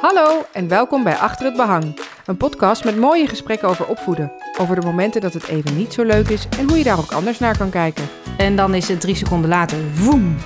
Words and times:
Hallo 0.00 0.42
en 0.52 0.68
welkom 0.68 1.02
bij 1.02 1.16
Achter 1.16 1.46
het 1.46 1.56
Behang. 1.56 2.00
Een 2.26 2.36
podcast 2.36 2.84
met 2.84 2.96
mooie 2.96 3.26
gesprekken 3.26 3.68
over 3.68 3.86
opvoeden. 3.86 4.32
Over 4.58 4.80
de 4.80 4.86
momenten 4.86 5.20
dat 5.20 5.32
het 5.32 5.48
even 5.48 5.76
niet 5.76 5.92
zo 5.92 6.02
leuk 6.02 6.28
is 6.28 6.46
en 6.58 6.68
hoe 6.68 6.78
je 6.78 6.84
daar 6.84 6.98
ook 6.98 7.12
anders 7.12 7.38
naar 7.38 7.58
kan 7.58 7.70
kijken. 7.70 8.08
En 8.38 8.56
dan 8.56 8.74
is 8.74 8.88
het 8.88 9.00
drie 9.00 9.14
seconden 9.14 9.50
later, 9.50 9.78
woem. 9.94 10.36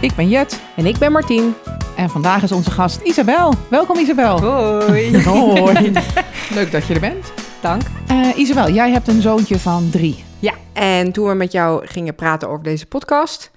Ik 0.00 0.14
ben 0.14 0.28
Jet 0.28 0.60
En 0.76 0.86
ik 0.86 0.98
ben 0.98 1.12
Martien. 1.12 1.54
en 1.96 2.10
vandaag 2.10 2.42
is 2.42 2.52
onze 2.52 2.70
gast 2.70 3.00
Isabel. 3.00 3.54
Welkom 3.70 3.98
Isabel. 3.98 4.40
Hoi. 4.40 5.22
Hoi. 5.24 5.92
Leuk 6.58 6.70
dat 6.72 6.86
je 6.86 6.94
er 6.94 7.00
bent. 7.00 7.32
Dank. 7.60 7.82
Eh, 8.08 8.36
Isabel, 8.36 8.70
jij 8.70 8.90
hebt 8.90 9.08
een 9.08 9.22
zoontje 9.22 9.58
van 9.58 9.88
drie. 9.90 10.24
En 10.72 11.12
toen 11.12 11.28
we 11.28 11.34
met 11.34 11.52
jou 11.52 11.86
gingen 11.86 12.14
praten 12.14 12.48
over 12.48 12.62
deze 12.64 12.86
podcast, 12.86 13.50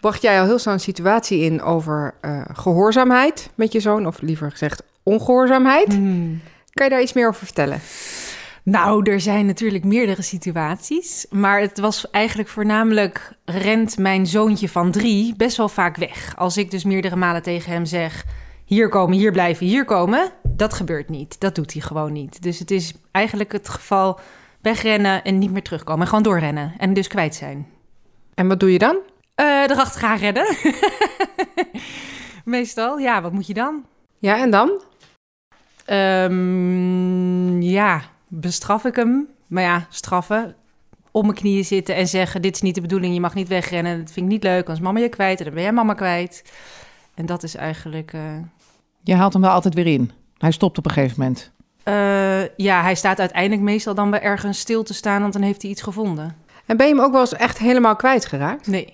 bracht 0.00 0.22
jij 0.22 0.40
al 0.40 0.46
heel 0.46 0.58
snel 0.58 0.74
een 0.74 0.80
situatie 0.80 1.40
in 1.40 1.62
over 1.62 2.14
eh, 2.20 2.40
gehoorzaamheid 2.52 3.50
met 3.54 3.72
je 3.72 3.80
zoon, 3.80 4.06
of 4.06 4.20
liever 4.20 4.50
gezegd 4.50 4.82
ongehoorzaamheid. 5.08 5.88
Kan 6.72 6.84
je 6.84 6.90
daar 6.90 7.02
iets 7.02 7.12
meer 7.12 7.28
over 7.28 7.44
vertellen? 7.46 7.80
Nou, 8.62 9.10
er 9.10 9.20
zijn 9.20 9.46
natuurlijk 9.46 9.84
meerdere 9.84 10.22
situaties. 10.22 11.26
Maar 11.30 11.60
het 11.60 11.78
was 11.78 12.10
eigenlijk 12.10 12.48
voornamelijk... 12.48 13.32
rent 13.44 13.98
mijn 13.98 14.26
zoontje 14.26 14.68
van 14.68 14.90
drie 14.90 15.34
best 15.36 15.56
wel 15.56 15.68
vaak 15.68 15.96
weg. 15.96 16.36
Als 16.36 16.56
ik 16.56 16.70
dus 16.70 16.84
meerdere 16.84 17.16
malen 17.16 17.42
tegen 17.42 17.72
hem 17.72 17.84
zeg... 17.84 18.24
hier 18.64 18.88
komen, 18.88 19.16
hier 19.16 19.32
blijven, 19.32 19.66
hier 19.66 19.84
komen... 19.84 20.30
dat 20.42 20.74
gebeurt 20.74 21.08
niet. 21.08 21.40
Dat 21.40 21.54
doet 21.54 21.72
hij 21.72 21.82
gewoon 21.82 22.12
niet. 22.12 22.42
Dus 22.42 22.58
het 22.58 22.70
is 22.70 22.94
eigenlijk 23.10 23.52
het 23.52 23.68
geval 23.68 24.20
wegrennen 24.62 25.24
en 25.24 25.38
niet 25.38 25.50
meer 25.50 25.62
terugkomen. 25.62 26.00
En 26.00 26.08
gewoon 26.08 26.22
doorrennen 26.22 26.74
en 26.78 26.92
dus 26.92 27.06
kwijt 27.06 27.34
zijn. 27.34 27.66
En 28.34 28.48
wat 28.48 28.60
doe 28.60 28.72
je 28.72 28.78
dan? 28.78 28.96
Eh 29.34 29.62
erachteraan 29.68 30.18
rennen. 30.18 30.56
Meestal, 32.44 32.98
ja, 32.98 33.22
wat 33.22 33.32
moet 33.32 33.46
je 33.46 33.54
dan? 33.54 33.84
Ja, 34.18 34.38
en 34.38 34.50
dan? 34.50 34.82
Ehm, 35.88 37.60
ja, 37.62 38.02
bestraf 38.28 38.84
ik 38.84 38.96
hem. 38.96 39.28
Maar 39.46 39.62
ja, 39.62 39.86
straffen. 39.90 40.54
Op 41.10 41.22
mijn 41.22 41.34
knieën 41.34 41.64
zitten 41.64 41.94
en 41.96 42.08
zeggen: 42.08 42.42
Dit 42.42 42.54
is 42.54 42.62
niet 42.62 42.74
de 42.74 42.80
bedoeling, 42.80 43.14
je 43.14 43.20
mag 43.20 43.34
niet 43.34 43.48
wegrennen. 43.48 43.98
Dat 43.98 44.12
vind 44.12 44.26
ik 44.26 44.32
niet 44.32 44.42
leuk, 44.42 44.58
anders 44.58 44.78
is 44.78 44.84
mama 44.84 44.98
je 44.98 45.08
kwijt 45.08 45.38
en 45.38 45.44
dan 45.44 45.54
ben 45.54 45.62
jij 45.62 45.72
mama 45.72 45.94
kwijt. 45.94 46.52
En 47.14 47.26
dat 47.26 47.42
is 47.42 47.54
eigenlijk. 47.54 48.12
eh, 48.12 48.20
Je 49.02 49.14
haalt 49.14 49.32
hem 49.32 49.42
wel 49.42 49.50
altijd 49.50 49.74
weer 49.74 49.86
in. 49.86 50.10
Hij 50.38 50.50
stopt 50.50 50.78
op 50.78 50.84
een 50.84 50.90
gegeven 50.90 51.14
moment. 51.18 51.50
eh, 51.82 52.56
ja, 52.56 52.82
hij 52.82 52.94
staat 52.94 53.18
uiteindelijk 53.20 53.62
meestal 53.62 53.94
dan 53.94 54.10
bij 54.10 54.20
ergens 54.22 54.58
stil 54.58 54.82
te 54.82 54.94
staan, 54.94 55.20
want 55.20 55.32
dan 55.32 55.42
heeft 55.42 55.62
hij 55.62 55.70
iets 55.70 55.82
gevonden. 55.82 56.36
En 56.66 56.76
ben 56.76 56.86
je 56.88 56.94
hem 56.94 57.02
ook 57.04 57.12
wel 57.12 57.20
eens 57.20 57.32
echt 57.34 57.58
helemaal 57.58 57.96
kwijtgeraakt? 57.96 58.66
Nee, 58.66 58.84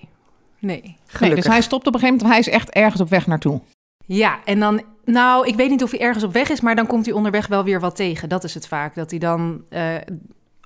nee. 0.59 0.81
Nee, 0.83 0.97
Gelukkig. 1.07 1.43
dus 1.43 1.53
hij 1.53 1.61
stopt 1.61 1.87
op 1.87 1.93
een 1.93 1.99
gegeven 1.99 2.21
moment. 2.25 2.45
Hij 2.45 2.53
is 2.53 2.59
echt 2.59 2.69
ergens 2.69 3.01
op 3.01 3.09
weg 3.09 3.27
naartoe. 3.27 3.61
Ja, 4.05 4.39
en 4.45 4.59
dan, 4.59 4.81
nou, 5.05 5.47
ik 5.47 5.55
weet 5.55 5.69
niet 5.69 5.83
of 5.83 5.91
hij 5.91 5.99
ergens 5.99 6.23
op 6.23 6.33
weg 6.33 6.49
is, 6.49 6.61
maar 6.61 6.75
dan 6.75 6.87
komt 6.87 7.05
hij 7.05 7.15
onderweg 7.15 7.47
wel 7.47 7.63
weer 7.63 7.79
wat 7.79 7.95
tegen. 7.95 8.29
Dat 8.29 8.43
is 8.43 8.53
het 8.53 8.67
vaak, 8.67 8.95
dat 8.95 9.09
hij 9.09 9.19
dan 9.19 9.61
eh, 9.69 9.93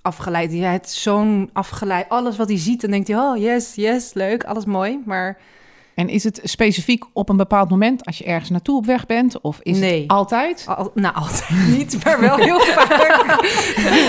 afgeleid, 0.02 0.52
het 0.54 0.86
is 0.86 1.02
zo'n 1.02 1.50
afgeleid, 1.54 2.10
alles 2.10 2.38
wat 2.38 2.48
hij 2.48 2.58
ziet, 2.58 2.82
dan 2.82 2.92
denkt 2.92 3.08
hij, 3.08 3.18
oh 3.18 3.38
yes, 3.38 3.76
yes, 3.76 4.14
leuk, 4.14 4.44
alles 4.44 4.66
mooi, 4.66 5.00
maar 5.06 5.38
En 5.96 6.10
is 6.10 6.24
het 6.24 6.40
specifiek 6.44 7.04
op 7.14 7.30
een 7.30 7.38
bepaald 7.38 7.70
moment 7.70 8.06
als 8.06 8.18
je 8.18 8.24
ergens 8.24 8.50
naartoe 8.50 8.78
op 8.78 8.86
weg 8.86 9.06
bent? 9.06 9.42
Of 9.42 9.60
is 9.62 9.78
Nee. 9.80 10.02
het 10.02 10.12
altijd? 10.12 10.64
al, 10.68 10.92
nou, 10.96 11.16
altijd 11.16 11.50
niet, 11.78 12.04
maar 12.04 12.20
wel 12.20 12.36
heel 12.36 12.60
vaak. 12.60 13.42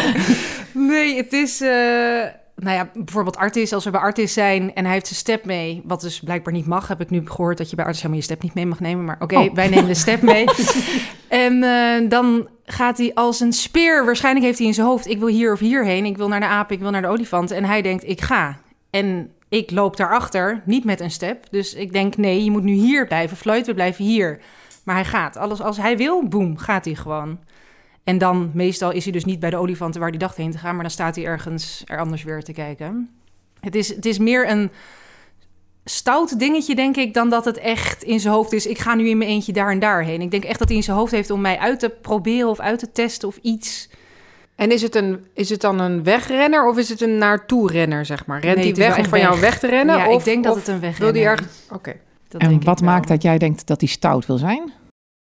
nee, 0.90 1.16
het 1.16 1.32
is, 1.32 1.60
eh, 1.60 2.24
nou 2.60 2.76
ja, 2.76 2.90
bijvoorbeeld 2.94 3.36
Artis, 3.36 3.72
als 3.72 3.84
we 3.84 3.90
bij 3.90 4.00
Artis 4.00 4.32
zijn 4.32 4.74
en 4.74 4.84
hij 4.84 4.92
heeft 4.92 5.06
zijn 5.06 5.18
step 5.18 5.44
mee, 5.44 5.82
wat 5.84 6.00
dus 6.00 6.20
blijkbaar 6.20 6.52
niet 6.52 6.66
mag, 6.66 6.88
heb 6.88 7.00
ik 7.00 7.10
nu 7.10 7.22
gehoord 7.24 7.58
dat 7.58 7.70
je 7.70 7.76
bij 7.76 7.84
Artis 7.84 8.00
helemaal 8.00 8.20
je 8.22 8.26
step 8.28 8.42
niet 8.42 8.54
mee 8.54 8.66
mag 8.66 8.80
nemen, 8.80 9.04
maar 9.04 9.16
oké, 9.20 9.38
Oh. 9.38 9.54
wij 9.54 9.68
nemen 9.68 9.86
de 9.86 9.94
step 9.94 10.22
mee. 10.22 10.44
en 11.28 11.62
eh, 11.62 12.08
dan 12.10 12.48
gaat 12.64 12.98
hij 12.98 13.14
als 13.14 13.40
een 13.40 13.52
speer, 13.52 14.04
waarschijnlijk 14.04 14.44
heeft 14.44 14.58
hij 14.58 14.66
in 14.66 14.74
zijn 14.74 14.86
hoofd, 14.86 15.06
ik 15.06 15.18
wil 15.18 15.28
hier 15.28 15.52
of 15.52 15.58
hierheen, 15.58 16.04
ik 16.04 16.16
wil 16.16 16.28
naar 16.28 16.40
de 16.40 16.46
aap, 16.46 16.72
ik 16.72 16.80
wil 16.80 16.90
naar 16.90 17.02
de 17.02 17.08
olifant. 17.08 17.50
En 17.50 17.64
hij 17.64 17.82
denkt, 17.82 18.08
ik 18.08 18.20
ga. 18.20 18.58
En 18.90 19.30
ik 19.48 19.70
loop 19.70 19.96
daarachter, 19.96 20.62
niet 20.64 20.84
met 20.84 21.00
een 21.00 21.10
step. 21.10 21.46
Dus 21.50 21.74
ik 21.74 21.92
denk, 21.92 22.16
nee, 22.16 22.44
je 22.44 22.50
moet 22.50 22.62
nu 22.62 22.72
hier 22.72 23.06
blijven. 23.06 23.36
Floyd, 23.36 23.66
we 23.66 23.74
blijven 23.74 24.04
hier. 24.04 24.40
Maar 24.84 24.94
hij 24.94 25.04
gaat. 25.04 25.36
Alles 25.36 25.60
als 25.60 25.76
hij 25.76 25.96
wil, 25.96 26.28
boem, 26.28 26.56
gaat 26.56 26.84
hij 26.84 26.94
gewoon. 26.94 27.38
En 28.10 28.18
dan, 28.18 28.50
meestal 28.54 28.90
is 28.90 29.04
hij 29.04 29.12
dus 29.12 29.24
niet 29.24 29.40
bij 29.40 29.50
de 29.50 29.56
olifanten 29.56 30.00
waar 30.00 30.08
hij 30.08 30.18
dacht 30.18 30.36
heen 30.36 30.50
te 30.50 30.58
gaan, 30.58 30.74
maar 30.74 30.82
dan 30.82 30.90
staat 30.90 31.16
hij 31.16 31.24
ergens 31.24 31.82
er 31.86 31.98
anders 31.98 32.22
weer 32.22 32.42
te 32.42 32.52
kijken. 32.52 33.10
Het 33.60 33.74
is, 33.74 33.88
het 33.88 34.06
is 34.06 34.18
meer 34.18 34.50
een 34.50 34.70
stout 35.84 36.38
dingetje, 36.38 36.74
denk 36.74 36.96
ik, 36.96 37.14
dan 37.14 37.30
dat 37.30 37.44
het 37.44 37.58
echt 37.58 38.02
in 38.02 38.20
zijn 38.20 38.34
hoofd 38.34 38.52
is. 38.52 38.66
Ik 38.66 38.78
ga 38.78 38.94
nu 38.94 39.08
in 39.08 39.18
mijn 39.18 39.30
eentje 39.30 39.52
daar 39.52 39.70
en 39.70 39.78
daar 39.78 40.02
heen. 40.02 40.20
Ik 40.20 40.30
denk 40.30 40.44
echt 40.44 40.58
dat 40.58 40.68
hij 40.68 40.76
in 40.76 40.82
zijn 40.82 40.96
hoofd 40.96 41.12
heeft 41.12 41.30
om 41.30 41.40
mij 41.40 41.58
uit 41.58 41.80
te 41.80 41.88
proberen 41.88 42.48
of 42.48 42.60
uit 42.60 42.78
te 42.78 42.92
testen 42.92 43.28
of 43.28 43.38
iets. 43.42 43.88
En 44.56 44.70
is 44.70 44.82
het, 44.82 44.94
een, 44.94 45.26
is 45.34 45.50
het 45.50 45.60
dan 45.60 45.80
een 45.80 46.04
wegrenner 46.04 46.68
of 46.68 46.78
is 46.78 46.88
het 46.88 47.00
een 47.00 47.18
naartoe-renner, 47.18 48.06
zeg 48.06 48.26
maar? 48.26 48.40
Rent 48.40 48.54
Nee, 48.56 48.64
hij 48.64 48.72
het 48.72 48.78
is 48.78 48.86
weg 48.86 48.98
om 48.98 49.10
van 49.10 49.20
jou 49.20 49.40
weg 49.40 49.58
te 49.58 49.66
rennen? 49.66 49.96
ja, 49.96 50.08
of, 50.08 50.18
ik 50.18 50.24
denk 50.24 50.44
dat 50.44 50.52
of 50.52 50.58
het 50.58 50.68
een 50.68 50.80
weg 50.80 50.98
wil 50.98 51.12
hij 51.12 51.24
ergens... 51.24 51.48
Oké. 51.72 51.96
En 52.38 52.64
wat 52.64 52.80
maakt 52.80 53.08
dat 53.08 53.22
jij 53.22 53.38
denkt 53.38 53.66
dat 53.66 53.80
hij 53.80 53.88
stout 53.88 54.26
wil 54.26 54.38
zijn? 54.38 54.72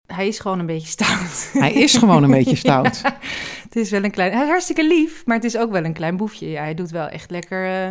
Hij 0.06 0.28
is 0.28 0.38
gewoon 0.38 0.58
een 0.58 0.66
beetje 0.66 0.88
stout. 0.88 1.50
Hij 1.64 1.72
is 1.72 1.96
gewoon 1.96 2.22
een 2.22 2.30
beetje 2.30 2.56
stout. 2.64 3.02
Het 3.62 3.76
is 3.76 3.90
wel 3.90 4.04
een 4.04 4.10
klein... 4.10 4.32
Hij 4.32 4.42
is 4.42 4.48
hartstikke 4.48 4.86
lief, 4.86 5.26
maar 5.26 5.36
het 5.36 5.44
is 5.44 5.56
ook 5.56 5.70
wel 5.70 5.84
een 5.84 5.92
klein 5.92 6.16
boefje. 6.16 6.50
Ja, 6.50 6.62
hij 6.62 6.74
doet 6.74 6.90
wel 6.90 7.06
echt 7.08 7.30
lekker 7.30 7.64
eh, 7.66 7.86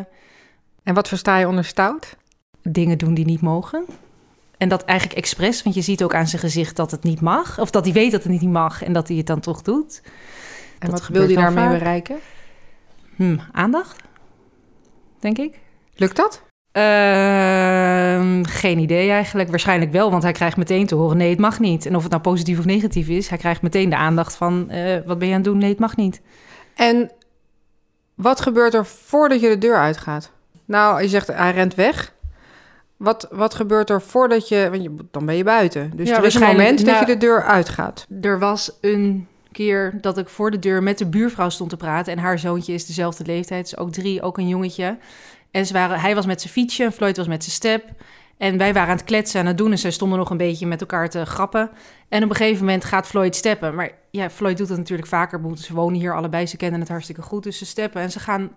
En 0.83 0.93
wat 0.93 1.07
versta 1.07 1.37
je 1.37 1.47
onder 1.47 1.65
stout? 1.65 2.15
dingen 2.61 2.97
doen 2.97 3.13
die 3.13 3.25
niet 3.25 3.41
mogen. 3.41 3.85
En 4.57 4.69
dat 4.69 4.83
eigenlijk 4.83 5.19
expres, 5.19 5.63
want 5.63 5.75
je 5.75 5.81
ziet 5.81 6.03
ook 6.03 6.13
aan 6.15 6.27
zijn 6.27 6.41
gezicht 6.41 6.75
dat 6.75 6.91
het 6.91 7.03
niet 7.03 7.21
mag. 7.21 7.59
Of 7.59 7.71
dat 7.71 7.83
hij 7.83 7.93
weet 7.93 8.11
dat 8.11 8.23
het 8.23 8.31
niet 8.31 8.41
mag 8.51 8.83
en 8.83 8.93
dat 8.93 9.07
hij 9.07 9.17
het 9.17 9.27
dan 9.27 9.39
toch 9.39 9.61
doet. 9.61 10.01
En 10.79 10.89
Dat 10.89 10.99
wat 10.99 11.09
wil 11.09 11.25
hij 11.25 11.35
daarmee 11.35 11.63
vaak. 11.63 11.77
bereiken? 11.77 12.19
Hm, 13.15 13.37
aandacht, 13.51 14.01
denk 15.19 15.37
ik. 15.37 15.59
Lukt 15.95 16.15
dat? 16.15 16.41
Ehm, 16.73 18.43
geen 18.43 18.79
idee 18.79 19.09
eigenlijk. 19.09 19.49
Waarschijnlijk 19.49 19.91
wel, 19.91 20.11
want 20.11 20.23
hij 20.23 20.31
krijgt 20.31 20.57
meteen 20.57 20.85
te 20.85 20.95
horen... 20.95 21.17
nee, 21.17 21.29
het 21.29 21.39
mag 21.39 21.59
niet. 21.59 21.85
En 21.85 21.95
of 21.95 22.01
het 22.01 22.11
nou 22.11 22.23
positief 22.23 22.59
of 22.59 22.65
negatief 22.65 23.07
is... 23.07 23.27
hij 23.27 23.37
krijgt 23.37 23.61
meteen 23.61 23.89
de 23.89 23.95
aandacht 23.95 24.35
van... 24.35 24.69
eh, 24.69 24.97
wat 25.05 25.19
ben 25.19 25.27
je 25.27 25.33
aan 25.33 25.39
het 25.41 25.49
doen? 25.49 25.57
Nee, 25.57 25.69
het 25.69 25.79
mag 25.79 25.95
niet. 25.95 26.21
En 26.75 27.11
wat 28.15 28.41
gebeurt 28.41 28.73
er 28.73 28.85
voordat 28.85 29.41
je 29.41 29.49
de 29.49 29.57
deur 29.57 29.77
uitgaat? 29.77 30.31
Nou, 30.65 31.01
je 31.01 31.07
zegt 31.07 31.27
hij 31.27 31.51
rent 31.51 31.75
weg. 31.75 32.13
Wat, 32.97 33.27
wat 33.31 33.53
gebeurt 33.53 33.89
er 33.89 34.01
voordat 34.01 34.47
je... 34.47 34.67
Want 34.69 34.83
je, 34.83 34.95
dan 35.11 35.25
ben 35.25 35.35
je 35.35 35.43
buiten. 35.43 35.91
Dus 35.95 36.09
Ja, 36.09 36.17
er 36.17 36.23
is 36.23 36.35
een 36.35 36.41
moment 36.41 36.77
dat 36.77 36.87
nou- 36.87 36.99
je 36.99 37.05
de 37.05 37.17
deur 37.17 37.43
uitgaat. 37.43 38.07
Er 38.21 38.39
was 38.39 38.77
een 38.81 39.27
keer 39.51 39.97
dat 40.01 40.17
ik 40.17 40.29
voor 40.29 40.51
de 40.51 40.59
deur 40.59 40.83
met 40.83 40.97
de 40.97 41.05
buurvrouw 41.05 41.49
stond 41.49 41.69
te 41.69 41.77
praten. 41.77 42.13
En 42.13 42.19
haar 42.19 42.39
zoontje 42.39 42.73
is 42.73 42.85
dezelfde 42.85 43.25
leeftijd, 43.25 43.63
dus 43.63 43.77
ook 43.77 43.91
drie, 43.91 44.21
ook 44.21 44.37
een 44.37 44.47
jongetje. 44.47 44.97
En 45.53 45.65
ze 45.65 45.73
waren, 45.73 45.99
hij 45.99 46.15
was 46.15 46.25
met 46.25 46.41
zijn 46.41 46.53
fietsje, 46.53 46.91
Floyd 46.91 47.17
was 47.17 47.27
met 47.27 47.43
zijn 47.43 47.55
step. 47.55 47.89
En 48.37 48.57
wij 48.57 48.73
waren 48.73 48.89
aan 48.89 48.95
het 48.95 49.05
kletsen 49.05 49.39
en 49.39 49.45
aan 49.45 49.51
het 49.51 49.57
doen. 49.57 49.71
En 49.71 49.77
zij 49.77 49.91
stonden 49.91 50.17
nog 50.17 50.29
een 50.29 50.37
beetje 50.37 50.67
met 50.67 50.81
elkaar 50.81 51.09
te 51.09 51.25
grappen. 51.25 51.69
En 52.09 52.23
op 52.23 52.29
een 52.29 52.35
gegeven 52.35 52.65
moment 52.65 52.85
gaat 52.85 53.07
Floyd 53.07 53.35
steppen. 53.35 53.75
Maar 53.75 53.91
ja, 54.11 54.29
Floyd 54.29 54.57
doet 54.57 54.67
dat 54.67 54.77
natuurlijk 54.77 55.07
vaker. 55.07 55.57
Ze 55.57 55.73
wonen 55.73 55.99
hier 55.99 56.15
allebei, 56.15 56.45
ze 56.45 56.57
kennen 56.57 56.79
het 56.79 56.89
hartstikke 56.89 57.21
goed. 57.21 57.43
Dus 57.43 57.57
ze 57.57 57.65
steppen 57.65 58.01
en 58.01 58.11
ze 58.11 58.19
gaan, 58.19 58.51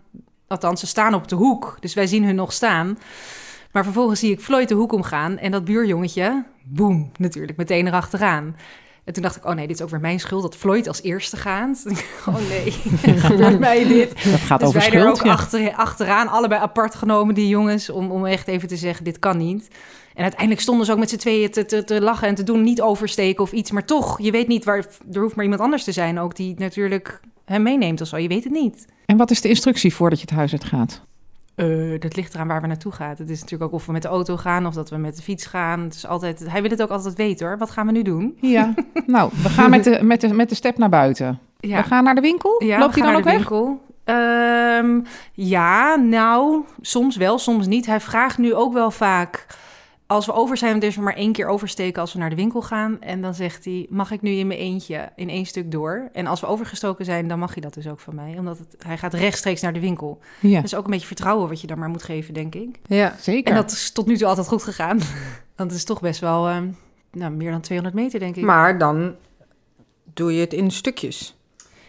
althans, 0.47 0.81
ze 0.81 0.87
staan 0.87 1.15
op 1.15 1.29
de 1.29 1.35
hoek. 1.35 1.77
Dus 1.81 1.95
wij 1.95 2.06
zien 2.06 2.25
hun 2.25 2.35
nog 2.35 2.53
staan. 2.53 2.99
Maar 3.73 3.85
vervolgens 3.85 4.21
zie 4.21 4.33
ik 4.33 4.41
Floyd 4.41 4.69
de 4.69 4.75
hoek 4.75 4.93
omgaan. 4.93 5.39
En 5.39 5.51
dat 5.51 5.65
buurjongetje, 5.65 6.45
boem, 6.65 7.11
natuurlijk, 7.17 7.59
meteen 7.59 7.87
erachteraan. 7.87 8.56
En 9.06 9.12
toen 9.12 9.22
dacht 9.22 9.37
ik, 9.37 9.44
oh 9.44 9.55
nee, 9.55 9.67
dit 9.67 9.77
is 9.77 9.83
ook 9.83 9.91
weer 9.91 10.00
mijn 10.00 10.21
schuld 10.21 10.43
dat 10.43 10.56
Floyd 10.56 10.89
als 10.89 11.03
eerste 11.03 11.37
gaat. 11.37 11.84
oh 12.28 12.49
nee, 12.49 12.71
gebeurt 13.31 13.59
mij 13.59 13.87
dit? 13.87 14.25
Dat 14.31 14.41
gaat 14.41 14.59
dus 14.59 14.69
over 14.69 14.81
wij 14.81 14.91
er 14.91 15.00
schuld. 15.00 15.19
ook 15.19 15.25
ja. 15.25 15.33
achter, 15.33 15.72
achteraan, 15.75 16.28
allebei 16.28 16.61
apart 16.61 16.94
genomen, 16.94 17.34
die 17.34 17.49
jongens, 17.49 17.91
om, 17.91 18.11
om 18.11 18.27
echt 18.27 18.49
even 18.49 18.69
te 18.69 18.77
zeggen, 18.77 19.05
dit 19.05 19.19
kan 19.19 19.37
niet. 19.37 19.69
En 20.15 20.22
uiteindelijk 20.22 20.61
stonden 20.61 20.87
ze 20.87 20.93
ook 20.93 20.99
met 20.99 21.11
z'n 21.11 21.17
tweeën 21.17 21.50
te, 21.50 21.65
te, 21.65 21.84
te 21.84 22.00
lachen 22.00 22.28
en 22.28 22.34
te 22.34 22.43
doen, 22.43 22.62
niet 22.62 22.81
oversteken 22.81 23.43
of 23.43 23.53
iets. 23.53 23.71
Maar 23.71 23.84
toch, 23.84 24.21
je 24.21 24.31
weet 24.31 24.49
niet 24.49 24.65
waar, 24.65 24.87
er 25.12 25.20
hoeft 25.20 25.35
maar 25.35 25.44
iemand 25.44 25.62
anders 25.62 25.85
te 25.85 25.93
zijn 25.93 26.19
ook, 26.19 26.37
die 26.37 26.55
natuurlijk 26.58 27.20
hem 27.44 27.62
meeneemt 27.62 28.00
of 28.00 28.08
zo. 28.08 28.17
Je 28.17 28.29
weet 28.29 28.44
het 28.44 28.53
niet. 28.53 28.85
En 29.05 29.17
wat 29.17 29.31
is 29.31 29.41
de 29.41 29.49
instructie 29.49 29.94
voordat 29.94 30.20
je 30.20 30.26
het 30.29 30.37
huis 30.37 30.53
uit 30.53 30.64
gaat? 30.64 31.03
Eh, 31.56 32.00
dat 32.00 32.17
ligt 32.17 32.35
eraan 32.35 32.49
waar 32.49 32.61
we 32.61 32.67
naartoe 32.67 32.93
gaan. 32.93 33.14
Het 33.17 33.31
is 33.31 33.41
natuurlijk 33.41 33.70
ook 33.73 33.79
of 33.79 33.87
we 33.87 33.93
met 33.93 34.03
de 34.03 34.08
auto 34.08 34.37
gaan 34.37 34.67
of 34.67 34.75
dat 34.75 34.91
we 34.91 34.97
met 34.97 35.17
de 35.17 35.23
fiets 35.23 35.47
gaan. 35.47 35.81
Het 35.81 35.94
is 35.94 36.06
altijd, 36.06 36.44
hij 36.49 36.62
wil 36.62 36.70
het 36.70 36.82
ook 36.82 36.91
altijd 36.91 37.14
weten 37.14 37.47
hoor. 37.47 37.58
Wat 37.58 37.70
gaan 37.70 37.87
we 37.87 37.93
nu 37.93 38.03
doen? 38.03 38.38
Ja, 38.41 38.75
nou, 39.06 39.31
we 39.43 39.49
gaan 39.49 39.70
met 39.70 39.85
de, 39.85 39.99
met 40.03 40.20
de, 40.20 40.35
met 40.35 40.49
de 40.49 40.55
step 40.55 40.79
naar 40.79 40.88
buiten. 40.88 41.38
Ja. 41.58 41.76
We 41.76 41.82
gaan 41.87 42.05
naar 42.05 42.14
de 42.14 42.20
winkel. 42.20 42.64
Ja, 42.64 42.79
Loopt 42.79 42.94
we 42.94 43.00
hij 43.00 43.11
gaan 43.12 43.23
dan 43.23 43.32
naar 43.32 43.43
ook 43.43 43.49
de 43.49 43.55
weg? 43.55 43.58
winkel. 43.58 43.85
Ehm, 44.05 45.00
ja, 45.32 45.94
nou, 45.94 46.64
soms 46.81 47.17
wel, 47.17 47.38
soms 47.38 47.67
niet. 47.67 47.87
Hij 47.87 48.00
vraagt 48.00 48.38
nu 48.38 48.55
ook 48.55 48.73
wel 48.73 48.91
vaak... 48.91 49.47
Als 50.08 50.26
we 50.26 50.32
over 50.32 50.56
zijn, 50.56 50.79
dus 50.79 50.97
we 50.97 51.03
maar 51.03 51.14
één 51.14 51.32
keer 51.32 51.47
oversteken 51.47 52.00
als 52.00 52.12
we 52.12 52.19
naar 52.19 52.31
de 52.31 52.37
winkel 52.37 52.62
gaan. 52.62 53.00
En 53.00 53.23
dan 53.23 53.35
zegt 53.35 53.64
hij, 53.64 53.87
mag 53.91 54.11
ik 54.11 54.23
nu 54.23 54.31
in 54.31 54.47
mijn 54.47 54.58
eentje 54.61 55.08
in 55.17 55.29
één 55.29 55.47
stuk 55.47 55.70
door? 55.70 56.08
En 56.12 56.26
als 56.26 56.41
we 56.41 56.47
overgestoken 56.47 57.05
zijn, 57.05 57.29
dan 57.29 57.38
mag 57.38 57.53
hij 57.53 57.62
dat 57.62 57.75
dus 57.75 57.88
ook 57.88 58.00
van 58.00 58.14
mij. 58.14 58.35
Omdat 58.38 58.58
het, 58.58 58.75
hij 58.79 58.99
gaat 58.99 59.14
rechtstreeks 59.14 59.61
naar 59.61 59.73
de 59.73 59.81
winkel. 59.81 60.19
Ja, 60.41 60.55
Dat 60.56 60.64
is 60.64 60.75
ook 60.75 60.85
een 60.85 60.91
beetje 60.91 61.06
vertrouwen 61.06 61.49
wat 61.49 61.61
je 61.61 61.67
dan 61.67 61.79
maar 61.79 61.88
moet 61.88 62.03
geven, 62.03 62.35
denk 62.35 62.55
ik. 62.55 62.79
Ja. 62.87 63.14
zeker. 63.20 63.55
En 63.55 63.61
dat 63.61 63.70
is 63.70 63.91
tot 63.93 64.06
nu 64.06 64.17
toe 64.17 64.26
altijd 64.26 64.49
goed 64.49 64.62
gegaan. 64.62 64.99
Want 65.56 65.70
het 65.70 65.79
is 65.79 65.85
toch 65.85 66.00
best 66.00 66.20
wel 66.20 66.49
ehm, 66.49 66.69
nou, 67.12 67.32
meer 67.32 67.50
dan 67.50 67.61
200 67.61 67.97
meter, 68.03 68.20
denk 68.20 68.37
ik. 68.37 68.44
Maar 68.44 68.79
dan 68.79 69.14
doe 70.14 70.35
je 70.35 70.41
het 70.41 70.53
in 70.53 70.70
stukjes. 70.70 71.37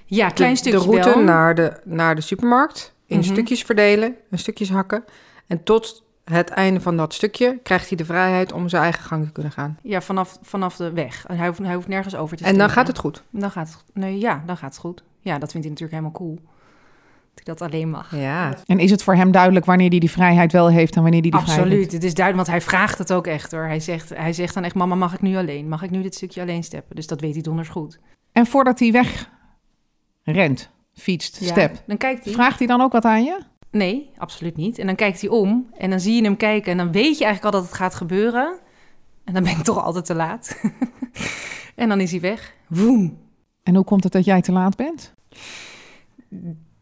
Ja, 0.05 0.29
klein 0.29 0.51
de, 0.53 0.57
stukje 0.57 0.79
De 0.79 0.85
route 0.85 1.09
wel. 1.09 1.23
naar 1.23 1.55
de, 1.55 1.79
naar 1.83 2.15
de 2.15 2.21
supermarkt 2.21 2.93
in 3.05 3.19
Mhm. 3.19 3.27
stukjes 3.31 3.61
verdelen, 3.61 4.15
in 4.31 4.39
stukjes 4.39 4.69
hakken. 4.69 5.03
En 5.47 5.63
tot 5.63 6.03
het 6.31 6.49
einde 6.49 6.81
van 6.81 6.97
dat 6.97 7.13
stukje 7.13 7.59
krijgt 7.63 7.87
hij 7.87 7.97
de 7.97 8.05
vrijheid 8.05 8.51
om 8.53 8.69
zijn 8.69 8.83
eigen 8.83 9.03
gang 9.03 9.25
te 9.25 9.31
kunnen 9.31 9.51
gaan. 9.51 9.77
Ja, 9.83 10.01
vanaf, 10.01 10.37
vanaf 10.41 10.75
de 10.75 10.91
weg. 10.91 11.25
En 11.27 11.37
hij 11.37 11.47
hoeft, 11.47 11.59
hij 11.59 11.73
hoeft 11.75 11.87
nergens 11.87 12.15
over 12.15 12.37
te 12.37 12.43
En 12.43 12.49
dan 12.49 12.59
steken. 12.59 12.75
gaat 12.75 12.87
het 12.87 12.97
goed. 12.97 13.23
Dan 13.29 13.51
gaat 13.51 13.67
het 13.67 13.83
Nee, 13.93 14.19
ja, 14.19 14.43
dan 14.45 14.57
gaat 14.57 14.69
het 14.69 14.79
goed. 14.79 15.03
Ja, 15.19 15.37
dat 15.37 15.51
vindt 15.51 15.67
hij 15.67 15.75
natuurlijk 15.75 15.91
helemaal 15.91 16.11
cool. 16.11 16.35
Dat 17.33 17.45
hij 17.45 17.55
dat 17.55 17.61
alleen 17.61 17.89
mag. 17.89 18.15
Ja. 18.15 18.53
En 18.65 18.79
is 18.79 18.91
het 18.91 19.03
voor 19.03 19.15
hem 19.15 19.31
duidelijk 19.31 19.65
wanneer 19.65 19.89
hij 19.89 19.99
die 19.99 20.11
vrijheid 20.11 20.51
wel 20.51 20.69
heeft 20.69 20.95
en 20.95 21.01
wanneer 21.01 21.21
hij 21.21 21.29
die 21.31 21.39
vrijheid 21.39 21.59
Absoluut, 21.65 21.91
het 21.91 22.03
is 22.03 22.13
duidelijk, 22.13 22.47
want 22.47 22.59
hij 22.59 22.69
vraagt 22.69 22.97
het 22.97 23.13
ook 23.13 23.27
echt 23.27 23.51
hoor. 23.51 23.63
Hij 23.65 23.79
zegt, 23.79 24.09
hij 24.09 24.33
zegt 24.33 24.53
dan 24.53 24.63
echt, 24.63 24.75
mama, 24.75 24.95
mag 24.95 25.13
ik 25.13 25.21
nu 25.21 25.35
alleen? 25.37 25.67
Mag 25.69 25.81
ik 25.83 25.89
nu 25.89 26.01
dit 26.01 26.15
stukje 26.15 26.41
alleen 26.41 26.63
steppen? 26.63 26.95
Dus 26.95 27.07
dat 27.07 27.21
weet 27.21 27.33
hij 27.33 27.41
donders 27.41 27.69
goed. 27.69 27.99
En 28.31 28.45
voordat 28.45 28.79
hij 28.79 28.91
weg 28.91 29.29
rent, 30.23 30.69
fietst, 30.93 31.39
Ja, 31.39 31.47
step, 31.47 31.83
Dan 31.87 31.97
kijkt 31.97 32.23
hij. 32.25 32.33
vraagt 32.33 32.57
hij 32.57 32.67
dan 32.67 32.81
ook 32.81 32.91
wat 32.91 33.05
aan 33.05 33.23
je? 33.23 33.39
Nee, 33.71 34.09
absoluut 34.17 34.55
niet. 34.55 34.79
En 34.79 34.85
dan 34.85 34.95
kijkt 34.95 35.21
hij 35.21 35.29
om 35.29 35.69
en 35.77 35.89
dan 35.89 35.99
zie 35.99 36.15
je 36.15 36.23
hem 36.23 36.37
kijken 36.37 36.71
en 36.71 36.77
dan 36.77 36.91
weet 36.91 37.17
je 37.17 37.25
eigenlijk 37.25 37.55
al 37.55 37.61
dat 37.61 37.69
het 37.69 37.79
gaat 37.79 37.95
gebeuren. 37.95 38.59
En 39.23 39.33
dan 39.33 39.43
ben 39.43 39.51
ik 39.51 39.63
toch 39.63 39.83
altijd 39.83 40.05
te 40.05 40.15
laat. 40.15 40.61
en 41.75 41.89
dan 41.89 41.99
is 41.99 42.11
hij 42.11 42.19
weg. 42.19 42.53
Woem. 42.67 43.17
En 43.63 43.75
hoe 43.75 43.83
komt 43.83 44.03
het 44.03 44.13
dat 44.13 44.25
jij 44.25 44.41
te 44.41 44.51
laat 44.51 44.75
bent? 44.75 45.13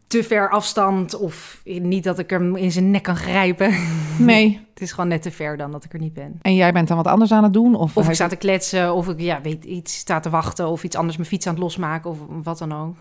Te 0.08 0.24
ver 0.24 0.50
afstand 0.50 1.16
of 1.16 1.62
niet 1.64 2.04
dat 2.04 2.20
ik 2.20 2.30
hem 2.30 2.56
in 2.56 2.72
zijn 2.72 2.92
nek 2.92 3.04
kan 3.04 3.16
grijpen. 3.16 3.74
Nee. 4.18 4.66
het 4.74 4.82
is 4.82 4.92
gewoon 4.92 5.10
net 5.10 5.22
te 5.22 5.32
ver 5.32 5.58
dan 5.58 5.72
dat 5.72 5.84
ik 5.84 5.94
er 5.94 6.00
niet 6.00 6.14
ben. 6.14 6.40
En 6.42 6.56
jij 6.56 6.72
bent 6.74 6.88
dan 6.88 6.98
wat 6.98 7.08
anders 7.08 7.32
aan 7.32 7.44
het 7.44 7.54
doen? 7.54 7.76
Of, 7.76 7.98
Of 7.98 8.08
ik 8.08 8.14
sta 8.14 8.28
te 8.28 8.36
kletsen, 8.36 8.94
of 8.94 9.08
ik 9.08 9.20
ja, 9.20 9.42
weet 9.42 9.66
iets 9.66 9.98
sta 9.98 10.20
te 10.20 10.30
wachten, 10.30 10.68
of 10.68 10.84
iets 10.84 10.96
anders 10.96 11.18
mijn 11.18 11.30
fiets 11.30 11.48
aan 11.48 11.54
het 11.54 11.62
losmaken, 11.64 12.10
of 12.10 12.18
wat 12.44 12.58
dan 12.58 12.74
ook. 12.74 12.96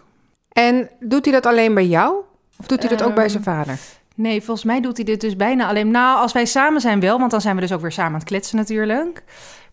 En 0.49 0.91
doet 1.01 1.25
hij 1.25 1.35
dat 1.35 1.47
alleen 1.47 1.75
bij 1.75 1.87
jou? 1.87 2.15
Of 2.57 2.67
doet 2.67 2.81
hij 2.81 2.89
dat 2.97 3.03
ook 3.03 3.15
bij 3.15 3.23
Ehm, 3.25 3.33
zijn 3.33 3.43
vader? 3.43 3.79
Nee, 4.15 4.43
volgens 4.43 4.67
mij 4.67 4.81
doet 4.81 4.97
hij 4.97 5.05
dit 5.05 5.21
dus 5.21 5.37
bijna 5.37 5.69
alleen. 5.69 5.91
Nou, 5.91 6.19
als 6.19 6.33
wij 6.33 6.45
samen 6.45 6.81
zijn 6.81 7.01
wel, 7.01 7.19
want 7.19 7.31
dan 7.31 7.41
zijn 7.41 7.55
we 7.55 7.61
dus 7.61 7.73
ook 7.73 7.81
weer 7.81 7.93
samen 7.93 8.13
aan 8.13 8.19
het 8.19 8.29
kletsen 8.29 8.57
natuurlijk. 8.57 9.25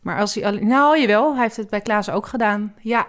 Maar 0.01 0.19
als 0.19 0.36
hij 0.36 0.45
alleen. 0.45 0.68
Nou, 0.68 1.00
jawel, 1.00 1.33
hij 1.33 1.44
heeft 1.44 1.57
het 1.57 1.69
bij 1.69 1.81
Klaas 1.81 2.10
ook 2.10 2.25
gedaan. 2.25 2.74
Ja. 2.80 3.07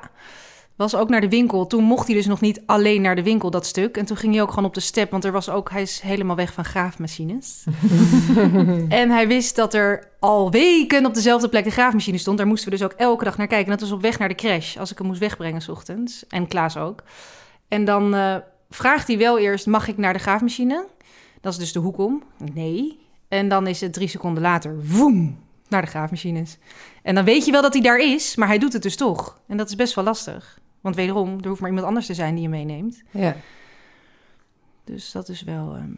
Was 0.76 0.94
ook 0.94 1.08
naar 1.08 1.20
de 1.20 1.28
winkel. 1.28 1.66
Toen 1.66 1.84
mocht 1.84 2.06
hij 2.06 2.16
dus 2.16 2.26
nog 2.26 2.40
niet 2.40 2.62
alleen 2.66 3.02
naar 3.02 3.16
de 3.16 3.22
winkel, 3.22 3.50
dat 3.50 3.66
stuk. 3.66 3.96
En 3.96 4.04
toen 4.04 4.16
ging 4.16 4.32
hij 4.32 4.42
ook 4.42 4.48
gewoon 4.48 4.64
op 4.64 4.74
de 4.74 4.80
step, 4.80 5.10
want 5.10 5.24
er 5.24 5.32
was 5.32 5.48
ook, 5.48 5.70
hij 5.70 5.82
is 5.82 6.00
helemaal 6.00 6.36
weg 6.36 6.52
van 6.52 6.64
graafmachines. 6.64 7.64
en 8.88 9.10
hij 9.10 9.28
wist 9.28 9.56
dat 9.56 9.74
er 9.74 10.08
al 10.20 10.50
weken 10.50 11.06
op 11.06 11.14
dezelfde 11.14 11.48
plek 11.48 11.64
de 11.64 11.70
graafmachine 11.70 12.18
stond. 12.18 12.38
Daar 12.38 12.46
moesten 12.46 12.70
we 12.70 12.76
dus 12.76 12.84
ook 12.84 12.92
elke 12.92 13.24
dag 13.24 13.36
naar 13.36 13.46
kijken. 13.46 13.72
En 13.72 13.78
dat 13.78 13.88
was 13.88 13.96
op 13.96 14.02
weg 14.02 14.18
naar 14.18 14.28
de 14.28 14.34
crash, 14.34 14.76
als 14.76 14.90
ik 14.90 14.98
hem 14.98 15.06
moest 15.06 15.20
wegbrengen 15.20 15.60
s 15.60 15.68
ochtends. 15.68 16.24
En 16.28 16.48
Klaas 16.48 16.76
ook. 16.76 17.02
En 17.68 17.84
dan 17.84 18.14
eh, 18.14 18.36
vraagt 18.74 19.06
hij 19.06 19.18
wel 19.18 19.38
eerst, 19.38 19.66
mag 19.66 19.88
ik 19.88 19.96
naar 19.96 20.12
de 20.12 20.18
graafmachine? 20.18 20.86
Dat 21.40 21.52
is 21.52 21.58
dus 21.58 21.72
de 21.72 21.78
hoek 21.78 21.98
om. 21.98 22.22
Nee. 22.52 23.00
En 23.28 23.48
dan 23.48 23.66
is 23.66 23.80
het 23.80 23.92
drie 23.92 24.08
seconden 24.08 24.42
later, 24.42 24.86
woem, 24.86 25.38
naar 25.68 25.82
de 25.82 25.88
graafmachines. 25.88 26.58
En 27.02 27.14
dan 27.14 27.24
weet 27.24 27.44
je 27.44 27.52
wel 27.52 27.62
dat 27.62 27.72
hij 27.72 27.82
daar 27.82 27.98
is, 27.98 28.36
maar 28.36 28.48
hij 28.48 28.58
doet 28.58 28.72
het 28.72 28.82
dus 28.82 28.96
toch. 28.96 29.40
En 29.46 29.56
dat 29.56 29.68
is 29.68 29.74
best 29.74 29.94
wel 29.94 30.04
lastig. 30.04 30.60
Want 30.80 30.96
wederom, 30.96 31.40
er 31.40 31.48
hoeft 31.48 31.60
maar 31.60 31.70
iemand 31.70 31.86
anders 31.86 32.06
te 32.06 32.14
zijn 32.14 32.34
die 32.34 32.42
je 32.42 32.48
meeneemt. 32.48 33.02
Ja. 33.10 33.36
Dus 34.84 35.12
dat 35.12 35.28
is 35.28 35.42
wel 35.42 35.74
ehm, 35.74 35.92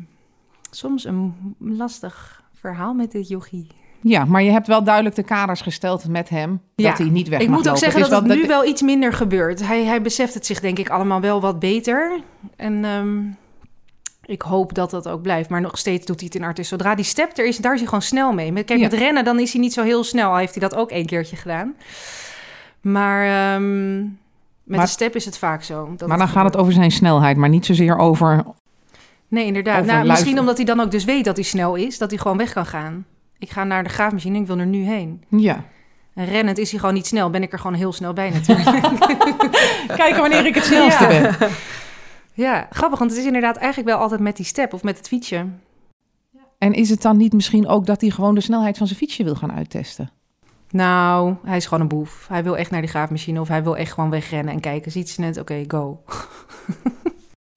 soms 0.70 1.04
een 1.04 1.54
lastig 1.58 2.42
verhaal 2.52 2.94
met 2.94 3.12
dit 3.12 3.28
jochie. 3.28 3.66
Ja, 4.06 4.24
maar 4.24 4.42
je 4.42 4.50
hebt 4.50 4.66
wel 4.66 4.84
duidelijk 4.84 5.14
de 5.14 5.22
kaders 5.22 5.60
gesteld 5.60 6.08
met 6.08 6.28
hem 6.28 6.60
Ja. 6.76 6.88
dat 6.88 6.98
hij 6.98 7.08
niet 7.08 7.28
weg 7.28 7.40
Ik 7.40 7.48
mag 7.48 7.56
moet 7.56 7.68
ook 7.68 7.74
lopen. 7.74 7.80
zeggen 7.92 8.00
Is 8.00 8.08
dat 8.08 8.28
het 8.28 8.40
nu 8.40 8.46
wel 8.46 8.64
iets 8.64 8.82
minder 8.82 9.12
gebeurt. 9.12 9.66
Hij, 9.66 9.84
hij 9.84 10.02
beseft 10.02 10.34
het 10.34 10.46
zich 10.46 10.60
denk 10.60 10.78
ik 10.78 10.88
allemaal 10.88 11.20
wel 11.20 11.40
wat 11.40 11.58
beter. 11.58 12.20
En 12.56 12.84
ehm, 12.84 13.18
ik 14.24 14.42
hoop 14.42 14.74
dat 14.74 14.90
dat 14.90 15.08
ook 15.08 15.22
blijft. 15.22 15.48
Maar 15.50 15.60
nog 15.60 15.78
steeds 15.78 16.06
doet 16.06 16.16
hij 16.20 16.26
het 16.32 16.34
in 16.40 16.44
artis. 16.44 16.68
Zodra 16.68 16.94
die 16.94 17.04
step 17.04 17.38
er 17.38 17.46
is, 17.46 17.56
daar 17.56 17.72
is 17.72 17.78
hij 17.78 17.88
gewoon 17.88 18.02
snel 18.02 18.32
mee. 18.32 18.52
Met, 18.52 18.64
kijk, 18.64 18.80
Ja. 18.80 18.88
met 18.90 18.98
rennen 18.98 19.24
dan 19.24 19.38
is 19.38 19.52
hij 19.52 19.60
niet 19.60 19.72
zo 19.72 19.82
heel 19.82 20.04
snel. 20.04 20.30
Al 20.30 20.36
heeft 20.36 20.54
hij 20.54 20.68
dat 20.68 20.78
ook 20.78 20.90
één 20.90 21.06
keertje 21.06 21.36
gedaan. 21.36 21.74
Maar 22.80 23.54
ehm, 23.54 23.98
met 24.02 24.12
Maar- 24.64 24.80
de 24.80 24.86
step 24.90 25.14
is 25.14 25.24
het 25.24 25.38
vaak 25.38 25.62
zo. 25.62 25.94
dat 25.96 26.08
Maar 26.08 26.18
dan 26.18 26.28
gaat 26.28 26.44
het 26.44 26.56
over 26.56 26.72
zijn 26.72 26.90
snelheid, 26.90 27.36
maar 27.36 27.48
niet 27.48 27.66
zozeer 27.66 27.96
over... 27.98 28.44
Nee, 29.28 29.46
inderdaad. 29.46 29.80
over 29.80 29.92
Nou, 29.94 30.06
misschien 30.06 30.38
omdat 30.38 30.56
hij 30.56 30.66
dan 30.66 30.80
ook 30.80 30.90
dus 30.90 31.04
weet 31.04 31.24
dat 31.24 31.36
hij 31.36 31.44
snel 31.44 31.74
is. 31.74 31.98
Dat 31.98 32.10
hij 32.10 32.18
gewoon 32.18 32.36
weg 32.36 32.52
kan 32.52 32.66
gaan. 32.66 33.06
Ik 33.44 33.50
ga 33.50 33.64
naar 33.64 33.82
de 33.82 33.88
graafmachine 33.88 34.38
ik 34.38 34.46
wil 34.46 34.58
er 34.58 34.66
nu 34.66 34.84
heen. 34.84 35.24
Ja. 35.28 35.64
En 36.14 36.24
rennend 36.24 36.58
is 36.58 36.70
hij 36.70 36.80
gewoon 36.80 36.94
niet 36.94 37.06
snel. 37.06 37.30
Ben 37.30 37.42
ik 37.42 37.52
er 37.52 37.58
gewoon 37.58 37.76
heel 37.76 37.92
snel 37.92 38.12
bij 38.12 38.30
natuurlijk. 38.30 38.68
Kijken 40.02 40.20
wanneer 40.20 40.46
ik 40.46 40.54
het 40.54 40.64
snelste 40.64 41.04
Ja. 41.04 41.36
ben. 41.38 41.50
Ja, 42.32 42.66
grappig, 42.70 42.98
want 42.98 43.10
het 43.10 43.20
is 43.20 43.26
inderdaad 43.26 43.56
eigenlijk 43.56 43.88
wel 43.88 43.98
altijd 43.98 44.20
met 44.20 44.36
die 44.36 44.46
step 44.46 44.72
of 44.72 44.82
met 44.82 44.96
het 44.96 45.08
fietsje. 45.08 45.46
En 46.58 46.72
is 46.72 46.90
het 46.90 47.02
dan 47.02 47.16
niet 47.16 47.32
misschien 47.32 47.66
ook 47.66 47.86
dat 47.86 48.00
hij 48.00 48.10
gewoon 48.10 48.34
de 48.34 48.40
snelheid 48.40 48.78
van 48.78 48.86
zijn 48.86 48.98
fietsje 48.98 49.24
wil 49.24 49.34
gaan 49.34 49.52
uittesten? 49.52 50.10
Nou, 50.70 51.34
hij 51.44 51.56
is 51.56 51.64
gewoon 51.64 51.80
een 51.80 51.88
boef. 51.88 52.26
Hij 52.28 52.42
wil 52.42 52.56
echt 52.56 52.70
naar 52.70 52.80
die 52.80 52.90
graafmachine 52.90 53.40
of 53.40 53.48
hij 53.48 53.62
wil 53.62 53.76
echt 53.76 53.92
gewoon 53.92 54.10
wegrennen 54.10 54.54
en 54.54 54.60
kijken. 54.60 54.92
Ziet 54.92 55.10
ze 55.10 55.22
het? 55.22 55.38
Oké, 55.38 55.64
go. 55.68 56.02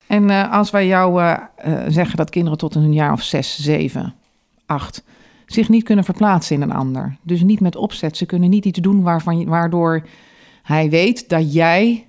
En 0.06 0.30
eh, 0.30 0.52
als 0.52 0.70
wij 0.70 0.86
jou 0.86 1.22
eh, 1.22 1.36
eh, 1.56 1.84
zeggen 1.88 2.16
dat 2.16 2.30
kinderen 2.30 2.58
tot 2.58 2.74
een 2.74 2.92
jaar 2.92 3.12
of 3.12 3.22
zes, 3.22 3.58
zeven, 3.58 4.14
acht 4.66 5.02
zich 5.52 5.68
niet 5.68 5.84
kunnen 5.84 6.04
verplaatsen 6.04 6.56
in 6.56 6.62
een 6.62 6.72
ander. 6.72 7.16
Dus 7.22 7.42
niet 7.42 7.60
met 7.60 7.76
opzet. 7.76 8.16
Ze 8.16 8.26
kunnen 8.26 8.50
niet 8.50 8.64
iets 8.64 8.80
doen 8.80 9.02
waarvan, 9.02 9.44
waardoor 9.44 10.06
hij 10.62 10.90
weet 10.90 11.28
dat 11.28 11.52
jij 11.54 12.06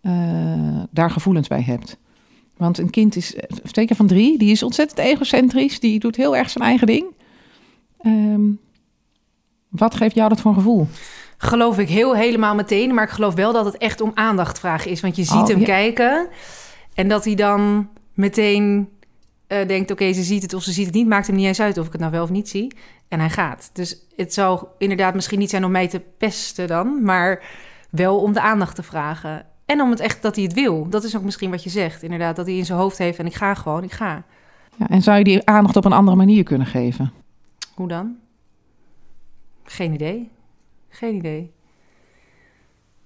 eh, 0.00 0.82
daar 0.90 1.10
gevoelens 1.10 1.48
bij 1.48 1.62
hebt. 1.62 1.96
Want 2.56 2.78
een 2.78 2.90
kind 2.90 3.16
is, 3.16 3.34
eh, 3.34 3.56
zeker 3.72 3.96
van 3.96 4.06
drie, 4.06 4.38
die 4.38 4.50
is 4.50 4.62
ontzettend 4.62 4.98
egocentrisch. 4.98 5.80
Die 5.80 5.98
doet 5.98 6.16
heel 6.16 6.36
erg 6.36 6.50
zijn 6.50 6.64
eigen 6.64 6.86
ding. 6.86 7.04
Ehm, 7.98 8.50
wat 9.68 9.94
geeft 9.94 10.14
jou 10.14 10.28
dat 10.28 10.40
voor 10.40 10.50
een 10.50 10.56
gevoel? 10.56 10.88
Geloof 11.36 11.78
ik 11.78 11.88
heel 11.88 12.14
helemaal 12.16 12.54
meteen, 12.54 12.94
maar 12.94 13.04
ik 13.04 13.10
geloof 13.10 13.34
wel 13.34 13.52
dat 13.52 13.64
het 13.64 13.76
echt 13.76 14.00
om 14.00 14.10
aandacht 14.14 14.58
vragen 14.58 14.90
is. 14.90 15.00
Want 15.00 15.16
je 15.16 15.24
ziet 15.24 15.40
Oh, 15.40 15.46
hem 15.46 15.58
ja. 15.58 15.64
kijken 15.64 16.28
en 16.94 17.08
dat 17.08 17.24
hij 17.24 17.34
dan 17.34 17.88
meteen 18.14 18.88
eh, 19.52 19.68
denkt, 19.68 19.90
oké, 19.90 20.12
ze 20.12 20.22
ziet 20.22 20.42
het 20.42 20.54
of 20.54 20.62
ze 20.62 20.72
ziet 20.72 20.86
het 20.86 20.94
niet. 20.94 21.06
Maakt 21.06 21.26
hem 21.26 21.36
niet 21.36 21.46
eens 21.46 21.60
uit 21.60 21.78
of 21.78 21.86
ik 21.86 21.92
het 21.92 22.00
nou 22.00 22.12
wel 22.12 22.22
of 22.22 22.30
niet 22.30 22.48
zie. 22.48 22.74
En 23.08 23.18
hij 23.18 23.30
gaat. 23.30 23.70
Dus 23.72 24.06
het 24.16 24.34
zou 24.34 24.66
inderdaad 24.78 25.14
misschien 25.14 25.38
niet 25.38 25.50
zijn 25.50 25.64
om 25.64 25.70
mij 25.70 25.88
te 25.88 26.00
pesten 26.18 26.66
dan, 26.66 27.02
maar 27.04 27.44
wel 27.90 28.20
om 28.20 28.32
de 28.32 28.40
aandacht 28.40 28.74
te 28.74 28.82
vragen. 28.82 29.46
En 29.64 29.80
om 29.80 29.90
het 29.90 30.00
echt 30.00 30.22
dat 30.22 30.34
hij 30.34 30.44
het 30.44 30.52
wil. 30.52 30.88
Dat 30.88 31.04
is 31.04 31.16
ook 31.16 31.22
misschien 31.22 31.50
wat 31.50 31.62
je 31.62 31.70
zegt. 31.70 32.02
Inderdaad, 32.02 32.36
dat 32.36 32.46
hij 32.46 32.56
in 32.56 32.64
zijn 32.64 32.78
hoofd 32.78 32.98
heeft 32.98 33.18
en 33.18 33.26
ik 33.26 33.34
ga 33.34 33.54
gewoon, 33.54 33.82
ik 33.82 33.92
ga. 33.92 34.22
Ja, 34.76 34.88
en 34.88 35.02
zou 35.02 35.18
je 35.18 35.24
die 35.24 35.46
aandacht 35.46 35.76
op 35.76 35.84
een 35.84 35.92
andere 35.92 36.16
manier 36.16 36.42
kunnen 36.42 36.66
geven? 36.66 37.12
Hoe 37.74 37.88
dan? 37.88 38.16
Geen 39.64 39.92
idee. 39.92 40.30
Geen 40.88 41.14
idee. 41.14 41.52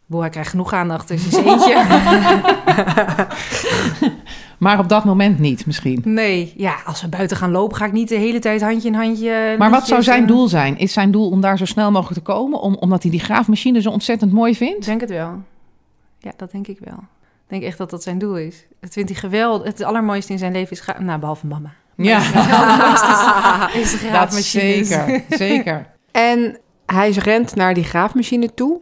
Boah, 0.06 0.20
hij 0.20 0.30
krijgt 0.30 0.50
genoeg 0.50 0.72
aandacht 0.72 1.08
dus 1.08 1.24
in 1.24 1.30
zijn 1.30 1.46
eentje. 1.46 1.74
Maar 4.58 4.78
op 4.78 4.88
dat 4.88 5.04
moment 5.04 5.38
niet, 5.38 5.66
misschien. 5.66 6.00
nee, 6.04 6.52
ja, 6.56 6.74
als 6.84 7.02
we 7.02 7.08
buiten 7.08 7.36
gaan 7.36 7.50
lopen, 7.50 7.76
ga 7.76 7.84
ik 7.84 7.92
niet 7.92 8.08
de 8.08 8.14
hele 8.14 8.38
tijd 8.38 8.60
handje 8.62 8.88
in 8.88 8.94
handje. 8.94 9.54
Maar 9.58 9.70
wat 9.70 9.86
zou 9.86 10.02
zijn 10.02 10.20
en- 10.20 10.26
doel 10.26 10.48
zijn? 10.48 10.78
Is 10.78 10.92
zijn 10.92 11.10
doel 11.10 11.30
om 11.30 11.40
daar 11.40 11.58
zo 11.58 11.64
snel 11.64 11.90
mogelijk 11.90 12.24
te 12.24 12.32
komen? 12.32 12.60
Om, 12.60 12.74
omdat 12.74 13.02
hij 13.02 13.10
die 13.10 13.20
graafmachine 13.20 13.80
zo 13.80 13.90
ontzettend 13.90 14.32
mooi 14.32 14.50
Ik 14.50 14.56
vindt? 14.56 14.84
denk 14.86 15.00
het 15.00 15.10
wel. 15.10 15.42
Ja, 16.18 16.32
dat 16.36 16.50
denk 16.50 16.66
ik 16.66 16.78
wel. 16.84 16.98
Ik 16.98 17.46
denk 17.52 17.62
echt 17.62 17.78
dat 17.78 17.90
dat 17.90 18.02
zijn 18.02 18.18
doel 18.18 18.36
is. 18.36 18.66
Het 18.80 18.92
vindt 18.92 19.10
hij 19.10 19.18
geweldig. 19.18 19.66
Het 19.66 19.82
allermooiste 19.82 20.32
in 20.32 20.38
zijn 20.38 20.52
leven 20.52 20.70
is... 20.70 20.80
Gra- 20.80 21.00
nou, 21.02 21.18
behalve 21.20 21.46
mama. 21.46 21.72
Ja, 21.96 22.18
is, 23.74 23.82
is 23.82 23.90
de 23.90 23.98
dat 24.02 24.10
graafmachines. 24.10 24.88
zeker. 24.88 25.22
zeker. 25.28 25.86
En 26.12 26.58
hij 26.86 27.10
rent 27.10 27.54
naar 27.54 27.74
die 27.74 27.84
graafmachine 27.84 28.54
toe. 28.54 28.80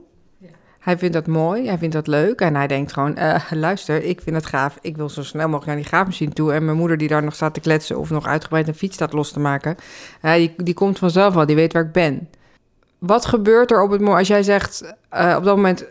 Hij 0.85 0.99
vindt 0.99 1.15
dat 1.15 1.27
mooi, 1.27 1.67
hij 1.67 1.79
vindt 1.79 1.95
dat 1.95 2.07
leuk. 2.07 2.41
En 2.41 2.57
hij 2.57 2.67
denkt 2.67 2.93
gewoon, 2.93 3.17
eh, 3.17 3.43
luister, 3.51 4.03
ik 4.03 4.21
vind 4.21 4.37
het 4.37 4.47
gaaf. 4.47 4.79
Ik 4.81 4.97
wil 4.97 5.09
zo 5.09 5.23
snel 5.23 5.45
mogelijk 5.45 5.67
naar 5.67 5.77
die 5.77 5.85
graafmachine 5.85 6.33
toe. 6.33 6.53
En 6.53 6.65
mijn 6.65 6.77
moeder 6.77 6.97
die 6.97 7.09
daar 7.09 7.23
nog 7.25 7.35
staat 7.35 7.55
te 7.55 7.61
kletsen... 7.61 7.99
of 7.99 8.11
nog 8.11 8.27
uitgebreid 8.27 8.69
een 8.69 8.75
fiets 8.75 8.95
staat 8.95 9.13
los 9.13 9.33
te 9.33 9.41
maken... 9.41 9.77
die, 10.23 10.55
die 10.57 10.75
komt 10.75 10.99
vanzelf 10.99 11.35
wel, 11.35 11.47
die 11.47 11.57
weet 11.57 11.73
waar 11.73 11.85
ik 11.85 11.93
ben. 11.93 12.29
Wat 12.99 13.27
gebeurt 13.27 13.71
er 13.71 13.83
op 13.83 13.91
het 13.91 14.01
moment... 14.01 14.19
als 14.19 14.29
jij 14.29 14.43
zegt, 14.43 14.95
eh, 15.09 15.35
op 15.39 15.45
dat 15.45 15.57
moment 15.57 15.85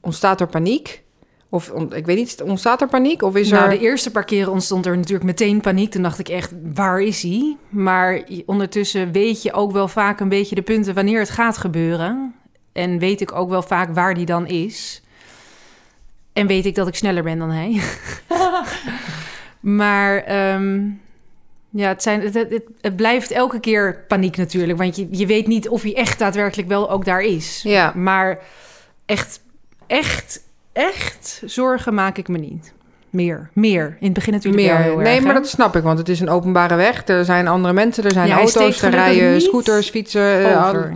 ontstaat 0.00 0.40
er 0.40 0.46
paniek... 0.46 1.02
Of 1.48 1.72
ik 1.90 2.06
weet 2.06 2.16
niet, 2.16 2.42
ontstaat 2.42 2.80
er 2.80 2.88
paniek? 2.88 3.22
Of 3.22 3.36
is 3.36 3.50
nou, 3.50 3.64
er... 3.64 3.70
de 3.70 3.78
eerste 3.78 4.10
paar 4.10 4.24
keren 4.24 4.52
ontstond 4.52 4.86
er 4.86 4.96
natuurlijk 4.96 5.24
meteen 5.24 5.60
paniek. 5.60 5.90
Toen 5.90 6.02
dacht 6.02 6.18
ik 6.18 6.28
echt, 6.28 6.52
waar 6.74 7.00
is 7.00 7.22
hij? 7.22 7.56
Maar 7.68 8.22
ondertussen 8.46 9.12
weet 9.12 9.42
je 9.42 9.52
ook 9.52 9.72
wel 9.72 9.88
vaak 9.88 10.20
een 10.20 10.28
beetje 10.28 10.54
de 10.54 10.62
punten 10.62 10.94
wanneer 10.94 11.18
het 11.18 11.30
gaat 11.30 11.56
gebeuren. 11.56 12.34
En 12.74 12.98
weet 12.98 13.20
ik 13.20 13.32
ook 13.32 13.48
wel 13.48 13.62
vaak 13.62 13.94
waar 13.94 14.14
die 14.14 14.26
dan 14.26 14.46
is. 14.46 15.02
En 16.32 16.46
weet 16.46 16.66
ik 16.66 16.74
dat 16.74 16.88
ik 16.88 16.94
sneller 16.94 17.22
ben 17.22 17.38
dan 17.38 17.50
hij. 17.50 17.80
maar 19.60 20.16
ehm, 20.24 20.80
ja, 21.70 21.88
het, 21.88 22.02
zijn, 22.02 22.20
het, 22.20 22.34
het, 22.34 22.62
het 22.80 22.96
blijft 22.96 23.30
elke 23.30 23.60
keer 23.60 24.04
paniek 24.08 24.36
natuurlijk. 24.36 24.78
Want 24.78 24.96
je, 24.96 25.08
je 25.10 25.26
weet 25.26 25.46
niet 25.46 25.68
of 25.68 25.82
hij 25.82 25.94
echt 25.96 26.18
daadwerkelijk 26.18 26.68
wel 26.68 26.90
ook 26.90 27.04
daar 27.04 27.20
is. 27.20 27.60
Ja. 27.62 27.92
Maar 27.96 28.38
echt, 29.06 29.40
echt 29.86 30.42
echt 30.72 31.42
zorgen 31.44 31.94
maak 31.94 32.18
ik 32.18 32.28
me 32.28 32.38
niet. 32.38 32.72
Meer, 33.10 33.50
meer. 33.52 33.96
In 34.00 34.04
het 34.04 34.12
begin 34.12 34.32
natuurlijk 34.32 34.66
wel 34.66 34.74
Meer. 34.74 34.84
heel 34.84 34.96
Nee, 34.96 35.14
erg, 35.14 35.24
maar 35.24 35.34
hè? 35.34 35.40
dat 35.40 35.48
snap 35.48 35.76
ik, 35.76 35.82
want 35.82 35.98
het 35.98 36.08
is 36.08 36.20
een 36.20 36.28
openbare 36.28 36.74
weg. 36.74 37.06
Er 37.06 37.24
zijn 37.24 37.48
andere 37.48 37.74
mensen, 37.74 38.04
er 38.04 38.12
zijn 38.12 38.28
Ja, 38.28 38.36
auto's, 38.36 38.82
er 38.82 38.90
rijden 38.90 39.32
niet 39.32 39.42
scooters, 39.42 39.90
fietsen. 39.90 40.50
eh, 40.50 40.66
Over. 40.68 40.94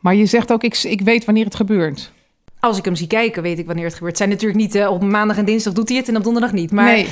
Maar 0.00 0.14
je 0.14 0.26
zegt 0.26 0.52
ook, 0.52 0.62
ik, 0.62 0.76
ik 0.82 1.00
weet 1.00 1.24
wanneer 1.24 1.44
het 1.44 1.54
gebeurt. 1.54 2.12
Als 2.60 2.78
ik 2.78 2.84
hem 2.84 2.94
zie 2.96 3.06
kijken, 3.06 3.42
weet 3.42 3.58
ik 3.58 3.66
wanneer 3.66 3.84
het 3.84 3.94
gebeurt. 3.94 4.10
Het 4.12 4.18
zijn 4.20 4.30
natuurlijk 4.30 4.60
niet 4.60 4.74
eh, 4.74 4.90
op 4.90 5.02
maandag 5.02 5.36
en 5.38 5.44
dinsdag 5.44 5.72
doet 5.72 5.88
hij 5.88 5.96
het 5.98 6.08
en 6.08 6.16
op 6.16 6.24
donderdag 6.24 6.52
niet. 6.52 6.72
Maar 6.72 6.84
nee. 6.84 7.08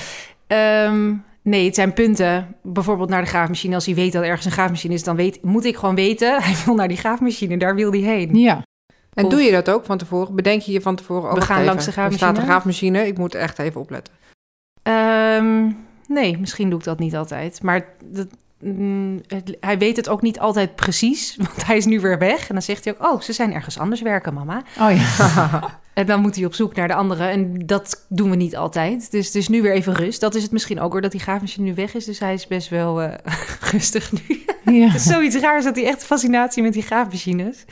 Ehm, 0.47 1.13
nee, 1.43 1.65
het 1.67 1.75
zijn 1.75 1.93
punten. 1.93 2.57
Bijvoorbeeld 2.63 3.09
naar 3.09 3.23
de 3.23 3.29
graafmachine. 3.29 3.75
Als 3.75 3.87
hij 3.87 3.95
weet 3.95 4.13
dat 4.13 4.23
er 4.23 4.29
ergens 4.29 4.47
een 4.47 4.53
graafmachine 4.53 4.95
is, 4.95 5.03
dan 5.05 5.17
weet, 5.17 5.43
moet 5.43 5.65
ik 5.65 5.77
gewoon 5.77 5.95
weten. 5.95 6.37
Hij 6.43 6.55
wil 6.65 6.75
naar 6.75 6.89
die 6.89 6.97
graafmachine, 6.97 7.57
daar 7.57 7.75
wil 7.75 7.91
hij 7.91 8.01
heen. 8.01 8.39
Ja. 8.39 8.63
En 9.15 9.25
Of- 9.25 9.31
doe 9.31 9.41
je 9.41 9.51
dat 9.51 9.71
ook 9.71 9.85
van 9.85 9.99
tevoren? 9.99 10.35
Bedenk 10.35 10.61
je 10.63 10.73
je 10.73 10.81
van 10.81 10.97
tevoren? 10.97 11.29
Oh, 11.31 11.35
We 11.35 11.41
gaan 11.41 11.55
even, 11.57 11.67
langs 11.69 11.85
de 11.85 11.91
Er 11.91 11.93
staat 11.93 12.11
graafmachine. 12.13 12.41
een 12.41 12.47
graafmachine, 12.51 13.07
ik 13.07 13.19
moet 13.19 13.35
echt 13.35 13.59
even 13.59 13.81
opletten. 13.81 14.15
Ehm, 14.83 15.71
nee, 16.09 16.39
misschien 16.39 16.71
doe 16.71 16.79
ik 16.79 16.85
dat 16.85 16.99
niet 16.99 17.17
altijd. 17.17 17.63
Maar 17.63 17.87
dat, 18.05 18.27
mm, 18.65 19.21
het- 19.27 19.57
hij 19.61 19.79
weet 19.79 19.97
het 19.97 20.09
ook 20.09 20.23
niet 20.23 20.39
altijd 20.39 20.75
precies. 20.75 21.37
Want 21.39 21.67
hij 21.67 21.77
is 21.77 21.85
nu 21.85 22.01
weer 22.01 22.19
weg. 22.19 22.41
En 22.49 22.55
dan 22.55 22.63
zegt 22.63 22.85
hij 22.85 22.95
ook, 22.99 23.13
oh, 23.13 23.21
ze 23.21 23.33
zijn 23.33 23.53
ergens 23.53 23.79
anders 23.79 24.03
werken, 24.03 24.35
mama. 24.35 24.63
Oh 24.81 24.91
ja. 24.97 25.63
En 25.95 26.07
dan 26.07 26.21
moet 26.21 26.37
hij 26.37 26.45
op 26.45 26.55
zoek 26.55 26.75
naar 26.75 26.89
de 26.89 26.95
andere. 26.95 27.25
En 27.25 27.59
dat 27.67 28.07
doen 28.09 28.31
we 28.31 28.37
niet 28.37 28.57
altijd. 28.57 29.11
Dus 29.11 29.27
het 29.27 29.35
is 29.35 29.49
nu 29.49 29.63
weer 29.63 29.73
even 29.73 29.93
rust. 29.95 30.21
Dat 30.21 30.35
is 30.35 30.43
het 30.43 30.53
misschien 30.53 30.81
ook, 30.81 30.93
hoor, 30.93 31.01
dat 31.01 31.11
die 31.11 31.21
graafmachine 31.21 31.67
nu 31.67 31.75
weg 31.75 31.95
is. 31.95 32.05
Dus 32.05 32.19
hij 32.19 32.35
is 32.35 32.47
best 32.47 32.69
wel 32.69 33.03
eh, 33.03 33.15
rustig 33.73 34.13
nu. 34.13 34.43
ja. 34.79 34.87
Het 34.87 34.95
is 34.95 35.03
zoiets 35.03 35.37
raars 35.37 35.65
dat 35.65 35.77
hij 35.77 35.87
echt 35.87 36.05
fascinatie 36.05 36.63
met 36.63 36.73
die 36.73 36.83
graafmachines. 36.83 37.65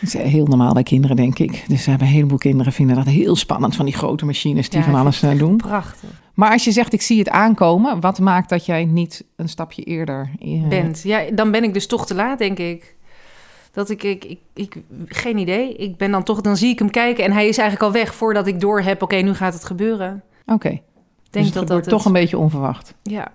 Dat 0.00 0.14
is 0.14 0.30
heel 0.30 0.46
normaal 0.46 0.72
bij 0.72 0.82
kinderen, 0.82 1.16
denk 1.16 1.38
ik. 1.38 1.64
Dus 1.68 1.86
hebben 1.86 2.06
een 2.06 2.12
heleboel 2.12 2.38
kinderen 2.38 2.72
vinden 2.72 2.96
dat 2.96 3.06
heel 3.06 3.36
spannend 3.36 3.76
van 3.76 3.84
die 3.84 3.94
grote 3.94 4.24
machines 4.24 4.68
die 4.68 4.78
Ja, 4.78 4.84
van 4.84 4.94
alles 4.94 5.22
eh, 5.22 5.38
doen. 5.38 5.56
Prachtig. 5.56 6.08
Maar 6.38 6.50
als 6.52 6.64
je 6.64 6.72
zegt, 6.72 6.92
ik 6.92 7.02
zie 7.02 7.18
het 7.18 7.28
aankomen, 7.28 8.00
wat 8.00 8.18
maakt 8.18 8.48
dat 8.48 8.66
jij 8.66 8.84
niet 8.84 9.24
een 9.36 9.48
stapje 9.48 9.82
eerder 9.82 10.30
eh, 10.40 10.68
Bent. 10.68 11.02
Ja, 11.02 11.20
dan 11.32 11.50
ben 11.50 11.64
ik 11.64 11.74
dus 11.74 11.86
toch 11.86 12.06
te 12.06 12.14
laat, 12.14 12.38
denk 12.38 12.58
ik. 12.58 12.96
Dat 13.72 13.90
ik, 13.90 14.02
ik, 14.02 14.24
ik, 14.24 14.38
ik, 14.54 14.76
geen 15.06 15.38
idee. 15.38 15.74
Ik 15.76 15.96
ben 15.96 16.10
dan 16.10 16.22
toch, 16.22 16.40
dan 16.40 16.56
zie 16.56 16.68
ik 16.70 16.78
hem 16.78 16.90
kijken 16.90 17.24
en 17.24 17.32
hij 17.32 17.48
is 17.48 17.58
eigenlijk 17.58 17.88
al 17.94 18.00
weg 18.00 18.14
voordat 18.14 18.46
ik 18.46 18.60
door 18.60 18.80
heb. 18.80 19.02
Oké, 19.02 19.16
nu 19.16 19.34
gaat 19.34 19.52
het 19.54 19.64
gebeuren. 19.64 20.22
Oké, 20.46 20.68
dus 20.68 20.80
denk 21.30 21.44
het 21.44 21.54
dat 21.54 21.62
gebeurt 21.62 21.68
dat 21.84 21.88
toch 21.88 21.98
het- 22.04 22.06
een 22.06 22.20
beetje 22.20 22.38
onverwacht. 22.38 22.94
Ja, 23.02 23.28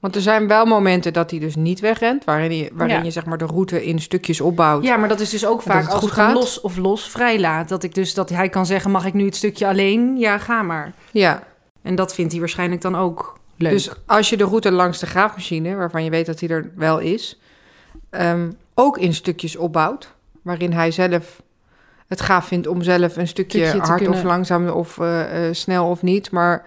Want 0.00 0.16
er 0.16 0.22
zijn 0.22 0.48
wel 0.48 0.66
momenten 0.66 1.12
dat 1.12 1.30
hij 1.30 1.40
dus 1.40 1.56
niet 1.56 1.80
wegrent, 1.80 2.24
waarin, 2.24 2.56
je, 2.56 2.70
waarin 2.72 2.96
Ja. 2.96 3.02
je 3.02 3.10
zeg 3.10 3.24
maar 3.26 3.38
de 3.38 3.46
route 3.46 3.84
in 3.84 3.98
stukjes 3.98 4.40
opbouwt. 4.40 4.84
ja, 4.84 4.96
maar 4.96 5.08
dat 5.08 5.20
is 5.20 5.30
dus 5.30 5.46
ook 5.46 5.62
vaak 5.62 5.82
het 5.82 5.90
als 5.92 6.00
goed 6.00 6.10
ik 6.10 6.16
hem 6.16 6.24
gaat? 6.26 6.34
los 6.34 6.60
of 6.60 6.76
los 6.76 7.08
vrij 7.10 7.40
laat. 7.40 7.68
Dat 7.68 7.82
ik 7.82 7.94
dus 7.94 8.14
dat 8.14 8.28
hij 8.28 8.48
kan 8.48 8.66
zeggen: 8.66 8.90
mag 8.90 9.06
ik 9.06 9.14
nu 9.14 9.24
het 9.24 9.36
stukje 9.36 9.66
alleen? 9.66 10.16
Ja, 10.18 10.38
ga 10.38 10.62
maar. 10.62 10.92
Ja, 11.10 11.42
En 11.84 11.94
dat 11.94 12.14
vindt 12.14 12.30
hij 12.30 12.40
waarschijnlijk 12.40 12.80
dan 12.80 12.96
ook 12.96 13.38
leuk. 13.56 13.72
dus 13.72 13.90
als 14.06 14.30
je 14.30 14.36
de 14.36 14.44
route 14.44 14.72
langs 14.72 14.98
de 14.98 15.06
graafmachine, 15.06 15.74
waarvan 15.74 16.04
je 16.04 16.10
weet 16.10 16.26
dat 16.26 16.40
hij 16.40 16.48
er 16.48 16.70
wel 16.76 16.98
is, 16.98 17.40
ehm, 18.10 18.50
ook 18.74 18.98
in 18.98 19.14
stukjes 19.14 19.56
opbouwt, 19.56 20.14
waarin 20.42 20.72
hij 20.72 20.90
zelf 20.90 21.42
het 22.06 22.20
gaaf 22.20 22.46
vindt 22.46 22.66
om 22.66 22.82
zelf 22.82 23.16
een 23.16 23.28
stukje, 23.28 23.66
hard 23.66 23.90
of 23.90 23.96
kunnen- 23.96 24.26
langzaam 24.26 24.68
of 24.68 24.98
eh, 24.98 25.46
eh, 25.48 25.54
snel 25.54 25.88
of 25.88 26.02
niet, 26.02 26.30
maar 26.30 26.66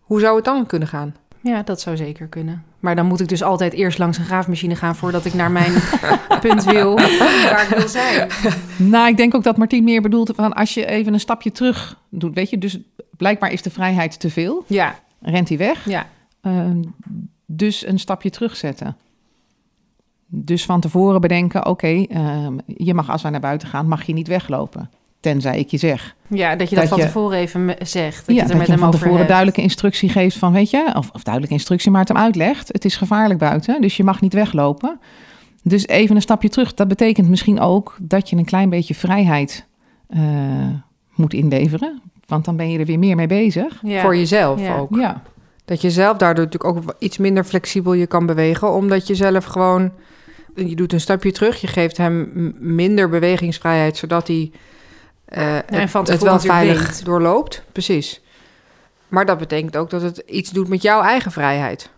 hoe 0.00 0.20
zou 0.20 0.36
het 0.36 0.44
dan 0.44 0.66
kunnen 0.66 0.88
gaan? 0.88 1.16
Ja, 1.42 1.62
dat 1.62 1.80
zou 1.80 1.96
zeker 1.96 2.26
kunnen. 2.26 2.64
Maar 2.80 2.96
dan 2.96 3.06
moet 3.06 3.20
ik 3.20 3.28
dus 3.28 3.42
altijd 3.42 3.72
eerst 3.72 3.98
langs 3.98 4.18
een 4.18 4.24
graafmachine 4.24 4.76
gaan 4.76 4.96
voordat 4.96 5.24
ik 5.24 5.34
naar 5.34 5.50
mijn 5.50 5.72
punt 6.40 6.64
wil 6.64 6.94
waar 6.94 7.62
ik 7.70 7.76
wil 7.76 7.88
zijn. 7.88 8.28
Nou, 8.76 9.08
ik 9.08 9.16
denk 9.16 9.34
ook 9.34 9.42
dat 9.42 9.56
Martien 9.56 9.84
meer 9.84 10.02
bedoelt 10.02 10.32
van 10.34 10.52
als 10.52 10.74
je 10.74 10.86
even 10.86 11.12
een 11.12 11.20
stapje 11.20 11.52
terug 11.52 11.98
doet, 12.08 12.34
weet 12.34 12.50
je, 12.50 12.58
dus 12.58 12.78
blijkbaar 13.16 13.52
is 13.52 13.62
de 13.62 13.70
vrijheid 13.70 14.20
te 14.20 14.30
veel, 14.30 14.64
Ja, 14.66 14.98
rent 15.20 15.48
hij 15.48 15.58
weg. 15.58 15.88
ja. 15.88 16.06
Ehm, 16.40 16.82
dus 17.46 17.86
een 17.86 17.98
stapje 17.98 18.30
terugzetten. 18.30 18.96
Dus 20.26 20.64
van 20.64 20.80
tevoren 20.80 21.20
bedenken, 21.20 21.66
oké, 21.66 22.04
ehm, 22.08 22.58
je 22.66 22.94
mag 22.94 23.10
als 23.10 23.22
wij 23.22 23.30
naar 23.30 23.40
buiten 23.40 23.68
gaan, 23.68 23.88
mag 23.88 24.02
je 24.02 24.12
niet 24.12 24.28
weglopen. 24.28 24.90
Tenzij 25.22 25.58
ik 25.58 25.68
je 25.70 25.76
zeg. 25.76 26.14
Ja, 26.28 26.56
dat 26.56 26.68
je 26.68 26.74
dat, 26.74 26.84
Dat 26.84 26.92
van 26.92 26.98
je- 26.98 27.04
tevoren 27.12 27.38
even 27.38 27.74
zegt. 27.82 28.26
Dat 28.26 28.26
ja, 28.26 28.32
je 28.34 28.40
er 28.40 28.46
dat 28.48 28.56
met 28.56 28.66
je 28.66 28.72
hem 28.72 28.80
van 28.80 28.90
tevoren 28.90 29.16
hebt. 29.16 29.28
duidelijke 29.28 29.62
instructie 29.62 30.08
geeft 30.08 30.36
van, 30.38 30.52
weet 30.52 30.70
je, 30.70 30.92
of, 30.96 31.10
of 31.12 31.22
duidelijke 31.22 31.54
instructie, 31.56 31.90
maar 31.90 32.00
het 32.00 32.08
hem 32.08 32.16
uitlegt. 32.18 32.68
Het 32.68 32.84
is 32.84 32.96
gevaarlijk 32.96 33.38
buiten, 33.38 33.80
dus 33.80 33.96
je 33.96 34.04
mag 34.04 34.20
niet 34.20 34.32
weglopen. 34.32 34.98
Dus 35.62 35.86
even 35.86 36.16
een 36.16 36.22
stapje 36.22 36.48
terug. 36.48 36.74
Dat 36.74 36.88
betekent 36.88 37.28
misschien 37.28 37.60
ook 37.60 37.96
dat 38.00 38.30
je 38.30 38.36
een 38.36 38.44
klein 38.44 38.68
beetje 38.70 38.94
vrijheid 38.94 39.66
eh, 40.08 40.20
moet 41.14 41.34
inleveren. 41.34 42.02
Want 42.26 42.44
dan 42.44 42.56
ben 42.56 42.70
je 42.70 42.78
er 42.78 42.86
weer 42.86 42.98
meer 42.98 43.16
mee 43.16 43.26
bezig. 43.26 43.80
Ja. 43.82 44.00
Voor 44.00 44.16
jezelf 44.16 44.60
Ja. 44.60 44.76
ook. 44.76 44.94
Ja, 44.96 45.22
Dat 45.64 45.80
je 45.80 45.90
zelf 45.90 46.16
daardoor 46.16 46.44
natuurlijk 46.44 46.76
ook 46.76 46.94
iets 46.98 47.18
minder 47.18 47.44
flexibel 47.44 47.92
je 47.92 48.06
kan 48.06 48.26
bewegen, 48.26 48.72
omdat 48.72 49.06
je 49.06 49.14
zelf 49.14 49.44
gewoon, 49.44 49.90
je 50.54 50.74
doet 50.76 50.92
een 50.92 51.00
stapje 51.00 51.32
terug, 51.32 51.60
je 51.60 51.66
geeft 51.66 51.96
hem 51.96 52.30
minder 52.58 53.08
bewegingsvrijheid, 53.08 53.96
zodat 53.96 54.26
hij 54.26 54.50
eh, 55.32 55.80
en 55.80 55.88
van 55.88 56.04
het, 56.04 56.22
wel 56.22 56.40
veilig 56.40 56.86
weet. 56.86 57.04
doorloopt. 57.04 57.62
Precies. 57.72 58.20
Maar 59.08 59.26
dat 59.26 59.38
betekent 59.38 59.76
ook 59.76 59.90
dat 59.90 60.02
het 60.02 60.18
iets 60.18 60.50
doet 60.50 60.68
met 60.68 60.82
jouw 60.82 61.02
eigen 61.02 61.32
vrijheid. 61.32 61.90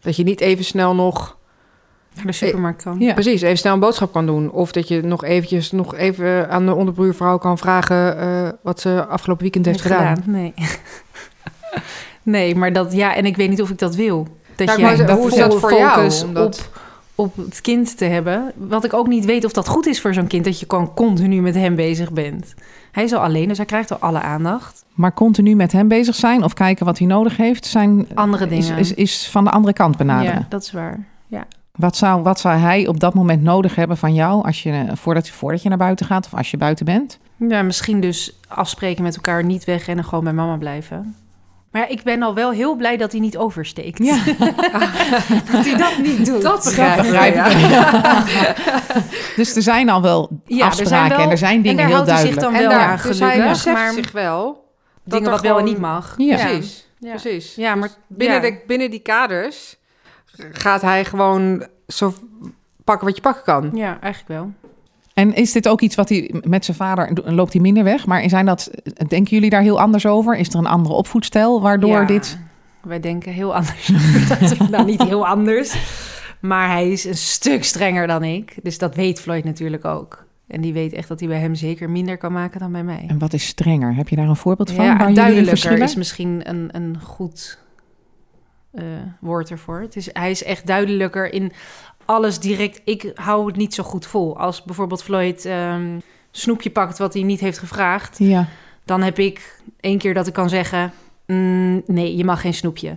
Dat 0.00 0.16
je 0.16 0.22
niet 0.22 0.40
even 0.40 0.64
snel 0.64 0.94
nog, 0.94 1.36
naar 2.14 2.26
de 2.26 2.32
supermarkt 2.32 2.82
kan. 2.82 2.98
ja. 2.98 3.12
precies, 3.12 3.42
even 3.42 3.58
snel 3.58 3.74
een 3.74 3.80
boodschap 3.80 4.12
kan 4.12 4.26
doen. 4.26 4.50
Of 4.50 4.72
dat 4.72 4.88
je 4.88 5.02
nog 5.02 5.24
eventjes 5.24 5.70
nog 5.70 5.94
even 5.94 6.50
aan 6.50 6.66
de 6.66 6.74
onderbuurvrouw 6.74 7.38
kan 7.38 7.58
vragen 7.58 8.18
eh, 8.18 8.48
wat 8.62 8.80
ze 8.80 9.06
afgelopen 9.06 9.42
weekend 9.42 9.66
heeft 9.66 9.80
gedaan. 9.80 10.22
Nee. 10.26 10.54
nee, 12.22 12.54
maar 12.54 12.72
dat, 12.72 12.92
ja, 12.92 13.14
en 13.14 13.26
ik 13.26 13.36
weet 13.36 13.48
niet 13.48 13.62
of 13.62 13.70
ik 13.70 13.78
dat 13.78 13.94
wil. 13.94 14.28
Dat 14.56 14.66
dat 14.66 15.10
hoe 15.10 15.30
is 15.30 15.36
dat 15.36 15.54
voor 15.54 15.74
jou? 15.74 16.10
Omdat- 16.24 16.58
op, 16.58 16.79
op 17.20 17.36
het 17.36 17.60
kind 17.60 17.96
te 17.96 18.04
hebben. 18.04 18.52
Wat 18.56 18.84
ik 18.84 18.94
ook 18.94 19.06
niet 19.06 19.24
weet 19.24 19.44
of 19.44 19.52
dat 19.52 19.68
goed 19.68 19.86
is 19.86 20.00
voor 20.00 20.14
zo'n 20.14 20.26
kind, 20.26 20.44
dat 20.44 20.60
je 20.60 20.66
gewoon 20.68 20.94
continu 20.94 21.40
met 21.40 21.54
hem 21.54 21.76
bezig 21.76 22.12
bent. 22.12 22.54
Hij 22.92 23.04
is 23.04 23.12
al 23.12 23.20
alleen, 23.20 23.48
dus 23.48 23.56
hij 23.56 23.66
krijgt 23.66 23.90
al 23.90 23.98
alle 23.98 24.20
aandacht. 24.20 24.84
Maar 24.94 25.14
continu 25.14 25.54
met 25.54 25.72
hem 25.72 25.88
bezig 25.88 26.14
zijn 26.14 26.44
of 26.44 26.54
kijken 26.54 26.86
wat 26.86 26.98
hij 26.98 27.06
nodig 27.06 27.36
heeft, 27.36 27.66
zijn 27.66 28.06
Andere 28.14 28.46
dingen. 28.46 28.78
is, 28.78 28.94
is 28.94 29.28
van 29.28 29.44
de 29.44 29.50
andere 29.50 29.72
kant 29.72 29.96
benaderen. 29.96 30.34
Ja, 30.34 30.46
dat 30.48 30.62
is 30.62 30.72
waar. 30.72 31.08
Wat, 31.80 31.96
zou, 31.96 32.22
wat 32.22 32.40
zou 32.40 32.58
hij 32.58 32.86
op 32.86 33.00
dat 33.00 33.14
moment 33.14 33.42
nodig 33.42 33.74
hebben 33.74 33.96
van 33.96 34.14
jou 34.14 34.44
als 34.44 34.62
je, 34.62 34.86
voordat, 34.94 35.28
voordat 35.28 35.62
je 35.62 35.68
naar 35.68 35.78
buiten 35.78 36.06
gaat 36.06 36.26
of 36.26 36.34
als 36.34 36.50
je 36.50 36.56
buiten 36.56 36.84
bent? 36.84 37.18
Ja, 37.36 37.62
misschien 37.62 38.00
dus 38.00 38.40
afspreken 38.48 39.02
met 39.02 39.14
elkaar, 39.14 39.44
niet 39.44 39.64
wegrennen, 39.64 40.04
gewoon 40.04 40.24
bij 40.24 40.32
mama 40.32 40.56
blijven. 40.56 41.16
Maar 41.70 41.82
ja, 41.82 41.88
ik 41.88 42.02
ben 42.02 42.22
al 42.22 42.34
wel 42.34 42.50
heel 42.50 42.74
blij 42.76 42.96
dat 42.96 43.12
hij 43.12 43.20
niet 43.20 43.36
oversteekt. 43.36 43.98
dat 45.52 45.64
hij 45.64 45.76
dat 45.76 45.98
niet 45.98 46.26
doet. 46.26 46.42
Dat 46.42 46.64
begrijp 46.64 47.04
ik. 47.04 47.12
ja. 47.70 48.24
dus 49.36 49.56
er 49.56 49.62
zijn 49.62 49.88
al 49.88 50.02
wel 50.02 50.28
Ja, 50.46 50.58
er 50.58 50.64
afspraken 50.64 50.88
zijn 50.88 51.08
wel- 51.08 51.18
en 51.18 51.30
er 51.30 51.38
zijn 51.38 51.62
dingen 51.62 51.70
en 51.70 51.76
daar 51.76 51.86
heel 51.86 51.94
houdt 51.94 52.10
hij 52.10 52.20
zich 52.20 52.34
duidelijk. 52.36 52.52
dan 52.52 52.54
En 52.62 52.68
wel 52.78 52.78
daar, 52.78 52.88
aan 53.02 53.08
dus 53.08 53.18
hij 53.20 53.30
gelukkig. 53.30 53.52
beseft 53.52 53.76
maar 53.76 53.92
zich 53.92 54.12
wel 54.12 54.44
dat 55.04 55.18
dingen 55.18 55.30
wat 55.30 55.40
wel 55.40 55.58
en 55.58 55.64
niet 55.64 55.78
mag. 55.78 56.14
Ja. 56.16 56.36
Precies, 56.36 56.88
Ja. 56.98 57.10
precies. 57.10 57.54
Ja, 57.54 57.74
maar 57.74 57.88
Dus 57.88 57.96
binnen, 58.08 58.36
ja. 58.42 58.50
de, 58.50 58.62
binnen 58.66 58.90
die 58.90 59.00
kaders 59.00 59.76
gaat 60.52 60.82
hij 60.82 61.04
gewoon 61.04 61.66
zo 61.86 62.14
pakken 62.84 63.06
wat 63.06 63.16
je 63.16 63.22
pakken 63.22 63.42
kan. 63.44 63.70
Ja, 63.74 63.98
eigenlijk 64.00 64.40
wel. 64.40 64.52
En 65.20 65.34
is 65.34 65.52
dit 65.52 65.68
ook 65.68 65.80
iets 65.80 65.94
wat 65.94 66.08
hij 66.08 66.34
met 66.42 66.64
zijn 66.64 66.76
vader 66.76 67.32
loopt 67.34 67.52
hij 67.52 67.62
minder 67.62 67.84
weg? 67.84 68.06
Maar 68.06 68.28
zijn 68.28 68.46
dat, 68.46 68.70
denken 69.08 69.34
jullie 69.34 69.50
daar 69.50 69.62
heel 69.62 69.80
anders 69.80 70.06
over? 70.06 70.36
Is 70.36 70.48
er 70.48 70.58
een 70.58 70.66
andere 70.66 70.94
opvoedstijl 70.94 71.60
waardoor 71.60 72.00
Ja, 72.00 72.04
dit? 72.04 72.38
Wij 72.82 73.00
denken 73.00 73.32
heel 73.32 73.54
anders. 73.54 73.86
dat, 74.28 74.68
nou, 74.70 74.84
niet 74.84 75.02
heel 75.02 75.26
anders. 75.26 75.76
Maar 76.40 76.68
hij 76.70 76.90
is 76.90 77.04
een 77.04 77.16
stuk 77.16 77.64
strenger 77.64 78.06
dan 78.06 78.24
ik. 78.24 78.54
Dus 78.62 78.78
dat 78.78 78.94
weet 78.94 79.20
Floyd 79.20 79.44
natuurlijk 79.44 79.84
ook. 79.84 80.26
En 80.46 80.60
die 80.60 80.72
weet 80.72 80.92
echt 80.92 81.08
dat 81.08 81.20
hij 81.20 81.28
bij 81.28 81.38
hem 81.38 81.54
zeker 81.54 81.90
minder 81.90 82.18
kan 82.18 82.32
maken 82.32 82.60
dan 82.60 82.72
bij 82.72 82.84
mij. 82.84 83.04
En 83.06 83.18
wat 83.18 83.32
is 83.32 83.46
strenger? 83.46 83.94
Heb 83.94 84.08
je 84.08 84.16
daar 84.16 84.28
een 84.28 84.36
voorbeeld 84.36 84.70
van? 84.72 84.84
Ja, 84.84 84.96
waar 84.96 85.14
duidelijker 85.14 85.78
is 85.78 85.94
misschien 85.94 86.40
een, 86.48 86.68
een 86.72 87.00
goed 87.00 87.58
eh, 88.70 88.84
woord 89.20 89.50
ervoor. 89.50 89.80
Het 89.80 89.96
is, 89.96 90.08
hij 90.12 90.30
is 90.30 90.42
echt 90.42 90.66
duidelijker 90.66 91.32
in 91.32 91.52
alles 92.10 92.38
direct. 92.38 92.80
Ik 92.84 93.10
hou 93.14 93.46
het 93.46 93.56
niet 93.56 93.74
zo 93.74 93.82
goed 93.82 94.06
vol. 94.06 94.38
Als 94.38 94.62
bijvoorbeeld 94.62 95.02
Floyd 95.02 95.44
ehm, 95.44 95.98
snoepje 96.30 96.70
pakt 96.70 96.98
wat 96.98 97.14
hij 97.14 97.22
niet 97.22 97.40
heeft 97.40 97.58
gevraagd... 97.58 98.18
Ja, 98.18 98.48
dan 98.84 99.02
heb 99.02 99.18
ik 99.18 99.60
één 99.80 99.98
keer 99.98 100.14
dat 100.14 100.26
ik 100.26 100.32
kan 100.32 100.48
zeggen... 100.48 100.92
"Mm, 101.26 101.82
nee, 101.86 102.16
je 102.16 102.24
mag 102.24 102.40
geen 102.40 102.54
snoepje. 102.54 102.96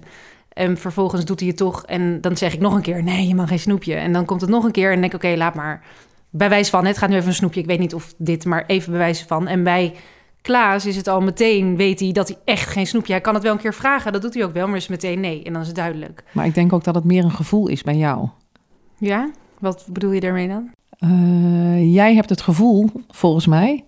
En 0.53 0.77
vervolgens 0.77 1.25
doet 1.25 1.39
hij 1.39 1.48
het 1.48 1.58
toch. 1.58 1.86
En 1.86 2.22
dan 2.22 2.38
zeg 2.38 2.53
ik 2.53 2.60
nog 2.60 2.74
een 2.74 2.82
keer, 2.82 3.03
nee, 3.03 3.27
je 3.27 3.36
mag 3.36 3.48
geen 3.48 3.60
snoepje. 3.60 3.96
En 3.96 4.13
dan 4.13 4.25
komt 4.25 4.41
het 4.41 4.50
nog 4.50 4.63
een 4.63 4.72
keer 4.72 4.91
en 4.91 5.01
denk 5.01 5.13
ik, 5.13 5.24
oké, 5.24 5.38
laat 5.38 5.55
maar. 5.55 5.82
Bij 6.29 6.50
wijze 6.50 6.70
van, 6.70 6.86
het 6.86 6.98
gaat 6.98 7.10
nu 7.10 7.15
even 7.15 7.27
een 7.27 7.34
snoepje. 7.34 7.60
Ik 7.60 7.65
weet 7.65 7.79
niet 7.79 7.93
of 7.93 8.13
dit, 8.17 8.46
maar 8.46 8.63
even 8.67 8.89
bij 8.89 9.00
wijze 9.00 9.27
van. 9.27 9.48
En 9.48 9.63
bij 9.63 9.93
Klaas 10.41 10.86
is 10.86 10.96
het 10.96 11.08
al 11.08 11.22
meteen, 11.22 11.75
weet 11.75 12.00
hij 12.00 12.12
dat 12.12 12.27
hij 12.27 12.38
echt 12.46 12.70
geen 12.70 12.88
snoepje... 12.88 13.13
Hij 13.13 13.22
kan 13.22 13.34
het 13.34 13.43
wel 13.43 13.51
een 13.51 13.60
keer 13.60 13.74
vragen, 13.74 14.12
dat 14.13 14.22
doet 14.22 14.34
hij 14.34 14.43
ook 14.43 14.53
wel, 14.53 14.67
maar 14.67 14.75
is 14.75 14.88
meteen 14.88 15.20
nee. 15.20 15.43
En 15.43 15.53
dan 15.53 15.62
is 15.62 15.67
het 15.67 15.75
duidelijk. 15.75 16.24
maar 16.32 16.46
ik 16.46 16.53
denk 16.53 16.74
ook 16.74 16.84
dat 16.84 16.96
het 16.96 17.03
meer 17.03 17.24
een 17.24 17.32
gevoel 17.32 17.67
is 17.67 17.84
bij 17.84 17.96
jou. 17.96 18.27
Ja? 19.03 19.29
Wat 19.60 19.86
bedoel 19.89 20.12
je 20.12 20.19
daarmee 20.19 20.48
dan? 20.48 20.72
Eh, 21.00 21.93
jij 21.93 22.15
hebt 22.15 22.29
het 22.29 22.41
gevoel, 22.41 22.89
volgens 23.10 23.48
mij, 23.48 23.83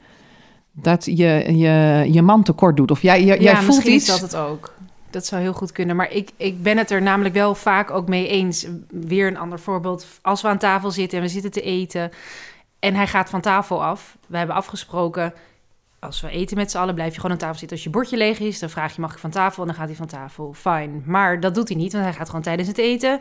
Dat 0.72 1.06
je 1.06 1.56
je, 1.58 2.08
je 2.12 2.22
man 2.22 2.44
tekort 2.44 2.78
doet. 2.78 2.92
Of 2.92 3.02
jij, 3.02 3.24
jij, 3.24 3.56
voelt 3.56 3.68
misschien 3.68 3.94
iets. 3.94 4.08
is 4.10 4.20
dat 4.20 4.32
het 4.32 4.36
ook. 4.36 4.74
Dat 5.10 5.26
zou 5.26 5.42
heel 5.42 5.54
goed 5.54 5.72
kunnen. 5.72 5.96
Maar 5.96 6.12
ik, 6.12 6.30
ik 6.38 6.64
ben 6.64 6.78
het 6.78 6.92
er 6.92 7.02
namelijk 7.02 7.34
wel 7.34 7.56
vaak 7.56 7.92
ook 7.92 8.08
mee 8.08 8.28
eens. 8.28 8.68
Weer 8.90 9.28
een 9.28 9.38
ander 9.38 9.60
voorbeeld. 9.60 10.08
Als 10.22 10.42
we 10.42 10.48
aan 10.48 10.58
tafel 10.58 10.92
zitten 10.92 11.18
en 11.18 11.24
we 11.24 11.30
zitten 11.30 11.52
te 11.52 11.62
eten... 11.62 12.12
en 12.80 12.96
hij 12.96 13.08
gaat 13.08 13.30
van 13.30 13.42
tafel 13.42 13.84
af. 13.84 14.18
We 14.28 14.38
hebben 14.38 14.56
afgesproken... 14.56 15.34
als 16.00 16.22
we 16.22 16.30
eten 16.30 16.58
met 16.58 16.72
z'n 16.72 16.78
allen, 16.78 16.96
blijf 16.96 17.14
je 17.14 17.20
gewoon 17.20 17.32
aan 17.32 17.38
tafel 17.38 17.60
zitten. 17.60 17.78
Als 17.78 17.86
je 17.86 17.92
bordje 17.92 18.18
leeg 18.18 18.40
is, 18.40 18.60
dan 18.60 18.70
vraag 18.70 18.96
je... 18.96 19.02
mag 19.02 19.14
ik 19.14 19.20
van 19.20 19.30
tafel? 19.30 19.62
En 19.62 19.68
dan 19.68 19.78
gaat 19.78 19.88
hij 19.88 19.96
van 19.96 20.08
tafel. 20.08 20.54
Fijn. 20.54 21.04
Maar 21.06 21.40
dat 21.40 21.56
doet 21.56 21.68
hij 21.68 21.78
niet, 21.78 21.92
want 21.92 22.04
hij 22.04 22.14
gaat 22.14 22.28
gewoon 22.28 22.42
tijdens 22.42 22.68
het 22.68 22.78
eten 22.78 23.20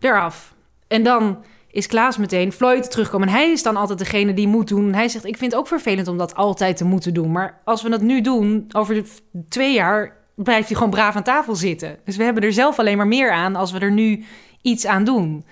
eraf. 0.00 0.53
En 0.88 1.02
dan 1.02 1.44
is 1.70 1.86
Klaas 1.86 2.16
meteen 2.16 2.52
Floyd 2.52 2.90
terugkomen. 2.90 3.28
En 3.28 3.34
hij 3.34 3.50
is 3.50 3.62
dan 3.62 3.76
altijd 3.76 3.98
degene 3.98 4.34
die 4.34 4.48
moet 4.48 4.68
doen. 4.68 4.94
Hij 4.94 5.08
zegt, 5.08 5.24
ik 5.24 5.36
vind 5.36 5.50
het 5.50 5.60
ook 5.60 5.68
vervelend 5.68 6.08
om 6.08 6.18
dat 6.18 6.34
altijd 6.34 6.76
te 6.76 6.84
moeten 6.84 7.14
doen. 7.14 7.32
Maar 7.32 7.60
als 7.64 7.82
we 7.82 7.88
dat 7.88 8.02
nu 8.02 8.20
doen, 8.20 8.64
over 8.72 9.04
twee 9.48 9.72
jaar... 9.72 10.16
blijft 10.34 10.66
hij 10.68 10.76
gewoon 10.76 10.92
braaf 10.92 11.16
aan 11.16 11.22
tafel 11.22 11.54
zitten. 11.54 11.98
Dus 12.04 12.16
we 12.16 12.24
hebben 12.24 12.42
er 12.42 12.52
zelf 12.52 12.78
alleen 12.78 12.96
maar 12.96 13.06
meer 13.06 13.30
aan... 13.30 13.56
als 13.56 13.72
we 13.72 13.78
er 13.78 13.92
nu 13.92 14.24
iets 14.62 14.86
aan 14.86 15.04
doen. 15.04 15.44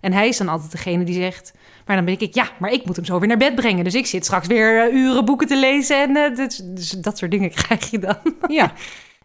En 0.00 0.12
hij 0.12 0.28
is 0.28 0.36
dan 0.36 0.48
altijd 0.48 0.70
degene 0.70 1.04
die 1.04 1.14
zegt... 1.14 1.52
Maar 1.86 1.96
dan 1.96 2.04
ben 2.04 2.20
ik, 2.20 2.34
ja, 2.34 2.48
maar 2.58 2.72
ik 2.72 2.84
moet 2.86 2.96
hem 2.96 3.04
zo 3.04 3.18
weer 3.18 3.28
naar 3.28 3.36
bed 3.36 3.54
brengen. 3.54 3.84
Dus 3.84 3.94
ik 3.94 4.06
zit 4.06 4.24
straks 4.24 4.46
weer 4.46 4.82
eh, 4.82 4.94
uren 4.94 5.24
boeken 5.24 5.46
te 5.46 5.56
lezen. 5.56 6.02
En 6.02 6.16
eh, 6.16 6.36
dus, 6.36 6.60
dus 6.64 6.90
dat 6.90 7.18
soort 7.18 7.30
dingen 7.30 7.50
krijg 7.64 7.90
je 7.90 7.98
dan. 7.98 8.16
Ja. 8.46 8.72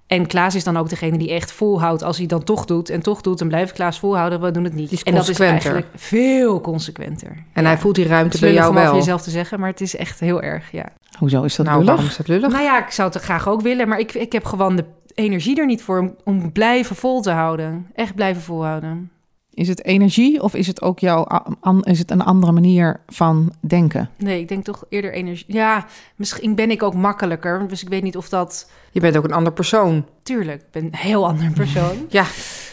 En 0.09 0.25
Klaas 0.27 0.55
is 0.55 0.63
dan 0.63 0.77
ook 0.77 0.89
degene 0.89 1.17
die 1.17 1.31
echt 1.31 1.51
volhoudt. 1.51 2.03
Als 2.03 2.17
hij 2.17 2.25
dan 2.25 2.43
toch 2.43 2.65
doet 2.65 2.89
en 2.89 3.01
toch 3.01 3.21
doet, 3.21 3.37
dan 3.39 3.47
blijft 3.47 3.71
Klaas 3.73 3.99
volhouden. 3.99 4.41
We 4.41 4.51
doen 4.51 4.63
het 4.63 4.73
niet. 4.73 4.89
Die 4.89 4.97
is 4.97 5.03
en 5.03 5.13
dat 5.15 5.27
is 5.27 5.39
eigenlijk 5.39 5.87
veel 5.95 6.61
consequenter. 6.61 7.43
En 7.53 7.65
hij 7.65 7.77
voelt 7.77 7.95
die 7.95 8.03
Het 8.03 8.13
ruimte 8.13 8.39
bij 8.39 8.53
jou 8.53 8.69
om 8.69 8.75
over 8.77 8.89
wel. 8.89 8.97
jezelf 8.97 9.21
te 9.21 9.29
zeggen, 9.29 9.59
maar 9.59 9.69
het 9.69 9.81
is 9.81 9.95
echt 9.95 10.19
heel 10.19 10.41
erg, 10.41 10.71
ja. 10.71 10.85
Hoezo 11.17 11.43
is 11.43 11.55
dat 11.55 11.65
Nou, 11.65 11.77
lullig? 11.77 11.91
waarom 11.93 12.09
is 12.11 12.17
dat 12.17 12.27
lullig? 12.27 12.51
Nou 12.51 12.63
ja, 12.63 12.85
ik 12.85 12.91
zou 12.91 13.09
het 13.13 13.21
graag 13.21 13.47
ook 13.47 13.61
willen, 13.61 13.87
maar 13.87 13.99
ik, 13.99 14.13
ik 14.13 14.31
heb 14.31 14.45
gewoon 14.45 14.75
de 14.75 14.85
energie 15.13 15.59
er 15.59 15.65
niet 15.65 15.81
voor 15.81 15.99
om, 15.99 16.15
om 16.23 16.51
blijven 16.51 16.95
vol 16.95 17.21
te 17.21 17.31
houden. 17.31 17.87
Echt 17.93 18.15
blijven 18.15 18.41
volhouden. 18.41 19.11
Is 19.53 19.67
het 19.67 19.85
energie 19.85 20.41
of 20.43 20.53
is 20.55 20.67
het 20.67 20.81
ook 20.81 20.99
jouw, 20.99 21.23
an- 21.59 21.83
is 21.83 21.99
het 21.99 22.11
een 22.11 22.21
andere 22.23 22.51
manier 22.51 22.99
van 23.07 23.53
denken? 23.59 24.09
Nee, 24.17 24.39
ik 24.39 24.47
denk 24.47 24.63
toch 24.63 24.83
eerder 24.89 25.13
energie. 25.13 25.53
Ja, 25.53 25.85
misschien 26.15 26.55
ben 26.55 26.71
ik 26.71 26.83
ook 26.83 26.93
makkelijker, 26.93 27.67
dus 27.67 27.81
ik 27.81 27.89
weet 27.89 28.03
niet 28.03 28.17
of 28.17 28.29
dat... 28.29 28.71
Je 28.91 28.99
bent 28.99 29.17
ook 29.17 29.23
een 29.23 29.33
ander 29.33 29.53
persoon. 29.53 30.05
Tuurlijk, 30.23 30.61
ik 30.61 30.71
ben 30.71 30.83
een 30.83 30.95
heel 30.95 31.27
ander 31.27 31.51
persoon. 31.51 32.05
Ja. 32.09 32.25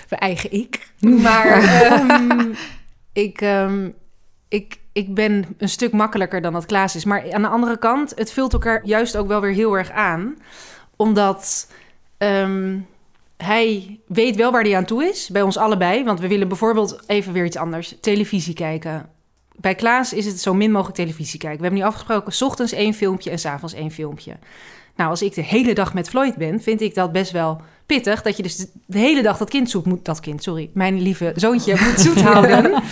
Mijn 0.08 0.20
eigen 0.20 0.52
ik. 0.52 0.92
Maar 1.00 1.46
ehm, 1.46 2.44
ik, 3.12 3.40
ehm, 3.40 3.90
ik, 4.48 4.78
ik 4.92 5.14
ben 5.14 5.44
een 5.58 5.68
stuk 5.68 5.92
makkelijker 5.92 6.40
dan 6.40 6.52
dat 6.52 6.66
Klaas 6.66 6.96
is. 6.96 7.04
Maar 7.04 7.32
aan 7.32 7.42
de 7.42 7.48
andere 7.48 7.78
kant, 7.78 8.12
het 8.16 8.32
vult 8.32 8.52
elkaar 8.52 8.80
juist 8.84 9.16
ook 9.16 9.26
wel 9.28 9.40
weer 9.40 9.52
heel 9.52 9.74
erg 9.78 9.90
aan. 9.90 10.36
Omdat 10.96 11.70
ehm, 12.18 12.78
hij 13.36 13.98
weet 14.06 14.36
wel 14.36 14.52
waar 14.52 14.62
hij 14.62 14.76
aan 14.76 14.84
toe 14.84 15.04
is, 15.04 15.28
bij 15.28 15.42
ons 15.42 15.56
allebei. 15.56 16.04
Want 16.04 16.20
we 16.20 16.28
willen 16.28 16.48
bijvoorbeeld 16.48 17.00
even 17.06 17.32
weer 17.32 17.44
iets 17.44 17.56
anders, 17.56 17.94
televisie 18.00 18.54
kijken. 18.54 19.08
Bij 19.56 19.74
Klaas 19.74 20.12
is 20.12 20.26
het 20.26 20.40
zo 20.40 20.54
min 20.54 20.70
mogelijk 20.72 20.96
televisie 20.96 21.38
kijken. 21.38 21.58
We 21.58 21.64
hebben 21.64 21.80
nu 21.82 21.86
afgesproken, 21.88 22.32
s 22.32 22.42
ochtends 22.42 22.72
één 22.72 22.94
filmpje 22.94 23.30
en 23.30 23.38
s'avonds 23.38 23.74
één 23.74 23.90
filmpje. 23.90 24.36
Nou, 24.96 25.10
als 25.10 25.22
ik 25.22 25.34
de 25.34 25.42
hele 25.42 25.74
dag 25.74 25.94
met 25.94 26.08
Floyd 26.08 26.36
ben, 26.36 26.60
vind 26.62 26.80
ik 26.80 26.94
dat 26.94 27.12
best 27.12 27.30
wel 27.32 27.60
pittig. 27.86 28.22
Dat 28.22 28.36
je 28.36 28.42
dus 28.42 28.56
de- 28.56 28.68
de 28.86 28.98
hele 28.98 29.22
dag 29.22 29.38
dat 29.38 29.48
kind 29.50 29.70
zoet 29.70 29.84
moet... 29.86 30.04
Dat 30.04 30.20
kind, 30.20 30.42
sorry. 30.42 30.70
Mijn 30.74 31.00
lieve 31.02 31.32
zoontje 31.34 31.74
moet 31.84 32.00
zoet 32.00 32.20
houden. 32.20 32.82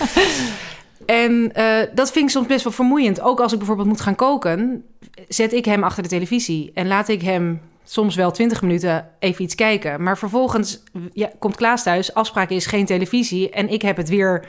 En 1.05 1.53
eh, 1.53 1.87
dat 1.93 2.11
vind 2.11 2.25
ik 2.25 2.31
soms 2.31 2.47
best 2.47 2.63
wel 2.63 2.73
vermoeiend. 2.73 3.21
Ook 3.21 3.39
als 3.39 3.51
ik 3.51 3.57
bijvoorbeeld 3.57 3.87
moet 3.87 4.01
gaan 4.01 4.15
koken, 4.15 4.83
zet 5.27 5.53
ik 5.53 5.65
hem 5.65 5.83
achter 5.83 6.03
de 6.03 6.09
televisie. 6.09 6.71
En 6.73 6.87
laat 6.87 7.07
ik 7.07 7.21
hem 7.21 7.61
soms 7.85 8.15
wel 8.15 8.31
20 8.31 8.61
minuten 8.61 9.09
even 9.19 9.43
iets 9.43 9.55
kijken. 9.55 10.03
Maar 10.03 10.17
vervolgens 10.17 10.83
ja, 11.13 11.31
komt 11.39 11.55
Klaas 11.55 11.83
thuis, 11.83 12.13
afspraak 12.13 12.49
is 12.49 12.65
geen 12.65 12.85
televisie. 12.85 13.49
En 13.49 13.69
ik 13.69 13.81
heb 13.81 13.97
het 13.97 14.09
weer 14.09 14.45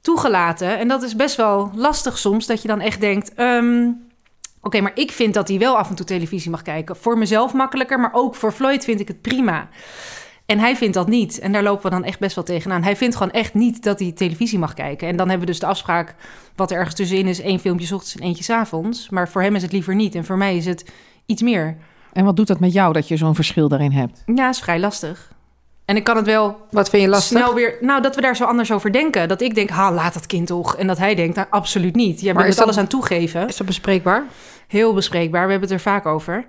toegelaten. 0.00 0.78
En 0.78 0.88
dat 0.88 1.02
is 1.02 1.16
best 1.16 1.36
wel 1.36 1.70
lastig 1.74 2.18
soms, 2.18 2.46
dat 2.46 2.62
je 2.62 2.68
dan 2.68 2.80
echt 2.80 3.00
denkt... 3.00 3.34
ehm, 3.34 3.90
Oké, 4.62 4.80
maar 4.80 4.92
ik 4.94 5.12
vind 5.12 5.34
dat 5.34 5.48
hij 5.48 5.58
wel 5.58 5.76
af 5.78 5.88
en 5.88 5.94
toe 5.94 6.06
televisie 6.06 6.50
mag 6.50 6.62
kijken. 6.62 6.96
Voor 6.96 7.18
mezelf 7.18 7.52
makkelijker, 7.52 8.00
maar 8.00 8.12
ook 8.12 8.34
voor 8.34 8.52
Floyd 8.52 8.84
vind 8.84 9.00
ik 9.00 9.08
het 9.08 9.20
prima. 9.20 9.68
En 10.46 10.58
hij 10.58 10.76
vindt 10.76 10.94
dat 10.94 11.08
niet. 11.08 11.38
En 11.38 11.52
daar 11.52 11.62
lopen 11.62 11.82
we 11.82 11.90
dan 11.90 12.04
echt 12.04 12.18
best 12.18 12.34
wel 12.34 12.44
tegenaan. 12.44 12.82
Hij 12.82 12.96
vindt 12.96 13.16
gewoon 13.16 13.32
echt 13.32 13.54
niet 13.54 13.82
dat 13.82 13.98
hij 13.98 14.12
televisie 14.12 14.58
mag 14.58 14.74
kijken. 14.74 15.08
En 15.08 15.16
dan 15.16 15.28
hebben 15.28 15.46
we 15.46 15.52
dus 15.52 15.60
de 15.60 15.66
afspraak, 15.66 16.14
wat 16.56 16.70
er 16.70 16.76
ergens 16.76 16.94
tussenin 16.94 17.26
is... 17.26 17.40
één 17.40 17.58
filmpje 17.58 17.86
's 17.86 17.92
ochtends 17.92 18.16
en 18.16 18.22
eentje 18.22 18.44
's 18.44 18.50
avonds. 18.50 19.08
Maar 19.08 19.28
voor 19.28 19.42
hem 19.42 19.54
is 19.54 19.62
het 19.62 19.72
liever 19.72 19.94
niet. 19.94 20.14
En 20.14 20.24
voor 20.24 20.36
mij 20.36 20.56
is 20.56 20.66
het 20.66 20.84
iets 21.26 21.42
meer. 21.42 21.76
En 22.12 22.24
wat 22.24 22.36
doet 22.36 22.46
dat 22.46 22.60
met 22.60 22.72
jou 22.72 22.92
dat 22.92 23.08
je 23.08 23.16
zo'n 23.16 23.34
verschil 23.34 23.68
daarin 23.68 23.92
hebt? 23.92 24.22
Ja, 24.34 24.48
is 24.48 24.58
vrij 24.60 24.78
lastig. 24.80 25.32
En 25.84 25.96
ik 25.96 26.04
kan 26.04 26.16
het 26.16 26.26
wel 26.26 26.56
Wat 26.70 26.88
vind 26.88 27.02
je 27.02 27.08
lastig? 27.08 27.38
snel 27.38 27.54
weer... 27.54 27.76
Nou, 27.80 28.02
dat 28.02 28.14
we 28.14 28.20
daar 28.20 28.36
zo 28.36 28.44
anders 28.44 28.72
over 28.72 28.92
denken. 28.92 29.28
Dat 29.28 29.40
ik 29.40 29.54
denk, 29.54 29.70
ha, 29.70 29.92
laat 29.92 30.14
dat 30.14 30.26
kind 30.26 30.46
toch. 30.46 30.76
En 30.76 30.86
dat 30.86 30.98
hij 30.98 31.14
denkt, 31.14 31.36
nou, 31.36 31.46
absoluut 31.50 31.94
niet. 31.94 32.20
Jij 32.20 32.32
Maar 32.32 32.42
bent 32.42 32.54
is 32.54 32.60
er 32.60 32.66
dat- 32.66 32.74
alles 32.74 32.84
aan 32.84 32.90
toegeven. 32.90 33.48
Is 33.48 33.56
dat 33.56 33.66
bespreekbaar? 33.66 34.24
Heel 34.66 34.94
bespreekbaar. 34.94 35.44
We 35.44 35.50
hebben 35.50 35.68
het 35.68 35.78
er 35.78 35.84
vaak 35.92 36.06
over. 36.06 36.46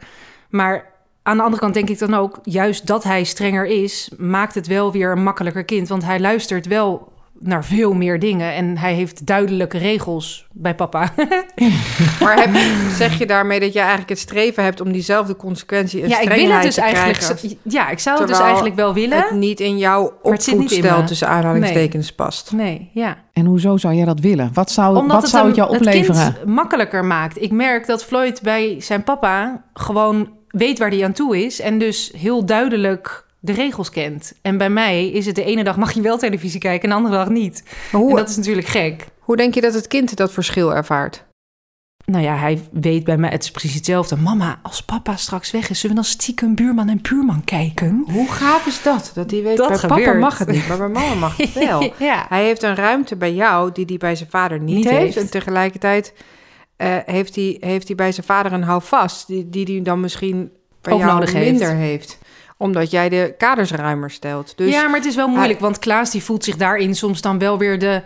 Maar 0.49 0.85
aan 1.23 1.37
de 1.37 1.43
andere 1.43 1.61
kant 1.61 1.73
denk 1.73 1.89
ik 1.89 1.99
dan 1.99 2.13
ook... 2.13 2.39
juist 2.43 2.87
dat 2.87 3.03
hij 3.03 3.23
strenger 3.23 3.65
is... 3.65 4.11
maakt 4.17 4.55
het 4.55 4.67
wel 4.67 4.91
weer 4.91 5.11
een 5.11 5.23
makkelijker 5.23 5.63
kind. 5.65 5.87
Want 5.87 6.03
hij 6.05 6.19
luistert 6.19 6.67
wel 6.67 7.11
naar 7.39 7.65
veel 7.65 7.93
meer 7.93 8.19
dingen. 8.19 8.53
En 8.53 8.77
hij 8.77 8.93
heeft 8.93 9.25
duidelijke 9.25 9.77
regels 9.77 10.47
bij 10.51 10.75
papa. 10.75 11.13
Maar 12.23 12.39
heb, 12.39 12.55
zeg 12.95 13.17
je 13.17 13.25
daarmee 13.25 13.59
dat 13.59 13.73
je 13.73 13.79
eigenlijk 13.79 14.09
het 14.09 14.19
streven 14.19 14.63
hebt 14.63 14.81
om 14.81 14.91
diezelfde 14.91 15.35
consequentie 15.35 16.01
en 16.01 16.09
ja, 16.09 16.19
ik 16.19 16.29
wil 16.29 16.51
het 16.51 16.61
dus 16.61 16.73
te 16.73 16.81
eigenlijk... 16.81 17.17
krijgen? 17.17 17.57
Ja, 17.63 17.89
ik 17.89 17.99
zou 17.99 18.19
het 18.19 18.27
dus 18.27 18.39
eigenlijk 18.39 18.75
wel 18.75 18.93
willen. 18.93 19.17
Het 19.17 19.31
niet 19.31 19.59
in 19.59 19.77
jouw 19.77 20.13
opvoedstel 20.21 21.05
tussen 21.05 21.27
aanhalingstekens 21.27 22.11
past. 22.11 22.51
Nee, 22.51 22.89
ja. 22.93 23.17
En 23.33 23.45
hoezo 23.45 23.77
zou 23.77 23.93
jij 23.93 24.05
dat 24.05 24.19
willen? 24.19 24.49
Wat 24.53 24.71
zou, 24.71 24.97
Omdat 24.97 25.11
wat 25.11 25.21
het, 25.21 25.31
zou 25.31 25.47
het 25.47 25.55
jou 25.55 25.69
opleveren? 25.75 26.23
het 26.23 26.33
kind 26.35 26.45
makkelijker 26.45 27.05
maakt. 27.05 27.41
Ik 27.41 27.51
merk 27.51 27.85
dat 27.85 28.03
Floyd 28.03 28.41
bij 28.41 28.81
zijn 28.81 29.03
papa 29.03 29.63
gewoon 29.73 30.29
weet 30.47 30.79
waar 30.79 30.89
hij 30.89 31.03
aan 31.03 31.13
toe 31.13 31.45
is. 31.45 31.61
En 31.61 31.77
dus 31.77 32.11
heel 32.17 32.45
duidelijk 32.45 33.27
de 33.39 33.51
regels 33.53 33.89
kent. 33.89 34.33
En 34.41 34.57
bij 34.57 34.69
mij 34.69 35.09
is 35.09 35.25
het 35.25 35.35
de 35.35 35.43
ene 35.43 35.63
dag 35.63 35.77
mag 35.77 35.91
je 35.91 36.01
wel 36.01 36.17
televisie 36.17 36.59
kijken 36.59 36.83
en 36.83 36.89
de 36.89 36.95
andere 36.95 37.15
dag 37.15 37.29
niet. 37.29 37.63
Maar 37.65 38.01
En 38.01 38.07
hoe, 38.07 38.15
dat 38.17 38.29
is 38.29 38.37
natuurlijk 38.37 38.67
gek. 38.67 39.05
hoe 39.19 39.37
denk 39.37 39.53
je 39.53 39.61
dat 39.61 39.73
het 39.73 39.87
kind 39.87 40.15
dat 40.15 40.31
verschil 40.31 40.75
ervaart? 40.75 41.27
Nou 42.05 42.23
ja, 42.23 42.35
hij 42.35 42.59
weet 42.71 43.03
bij 43.03 43.17
mij, 43.17 43.29
het 43.29 43.43
is 43.43 43.51
precies 43.51 43.73
hetzelfde. 43.73 44.15
Mama, 44.17 44.59
als 44.63 44.83
papa 44.83 45.15
straks 45.15 45.51
weg 45.51 45.69
is, 45.69 45.79
zullen 45.79 45.95
we 45.95 46.01
dan 46.01 46.11
stiekem 46.11 46.55
buurman 46.55 46.89
en 46.89 46.99
buurman 47.01 47.43
kijken? 47.43 48.03
Hoe 48.11 48.27
gaaf 48.31 48.65
is 48.67 48.81
dat? 48.81 49.11
Dat 49.13 49.31
hij 49.31 49.43
weet, 49.43 49.57
Dat 49.57 49.69
bij 49.69 49.89
papa 49.89 50.13
mag 50.13 50.37
het 50.37 50.47
niet, 50.47 50.67
maar 50.67 50.77
bij 50.77 50.87
mama 50.87 51.13
mag 51.15 51.37
het 51.37 51.53
wel. 51.67 51.93
ja. 51.99 52.25
Hij 52.29 52.43
heeft 52.43 52.63
een 52.63 52.75
ruimte 52.75 53.15
bij 53.15 53.33
jou 53.33 53.71
die 53.71 53.85
hij 53.87 53.97
bij 53.97 54.15
zijn 54.15 54.29
vader 54.29 54.59
niet, 54.59 54.75
Niet 54.75 54.89
heeft. 54.89 55.01
heeft. 55.03 55.17
En 55.17 55.29
tegelijkertijd 55.29 56.13
eh, 56.75 56.95
heeft, 57.05 57.35
hij, 57.35 57.57
heeft 57.59 57.87
hij 57.87 57.95
bij 57.95 58.11
zijn 58.11 58.25
vader 58.25 58.53
een 58.53 58.63
houvast... 58.63 59.27
die 59.27 59.49
die 59.49 59.65
hij 59.65 59.81
dan 59.81 59.99
misschien 59.99 60.51
bij 60.81 60.93
Ook 60.93 60.99
jou 60.99 61.11
nodig 61.13 61.33
heeft. 61.33 61.49
minder 61.49 61.73
heeft. 61.75 62.17
Omdat 62.61 62.91
jij 62.91 63.09
de 63.09 63.35
kaders 63.37 63.71
ruimer 63.71 64.11
stelt. 64.11 64.53
Dus 64.57 64.71
ja, 64.71 64.87
maar 64.87 64.95
het 64.99 65.05
is 65.05 65.15
wel 65.15 65.27
moeilijk, 65.27 65.59
want 65.59 65.79
Klaas 65.79 66.11
die 66.11 66.23
voelt 66.23 66.43
zich 66.43 66.55
daarin 66.55 66.95
soms 66.95 67.21
dan 67.21 67.39
wel 67.39 67.57
weer 67.57 67.79
de, 67.79 68.01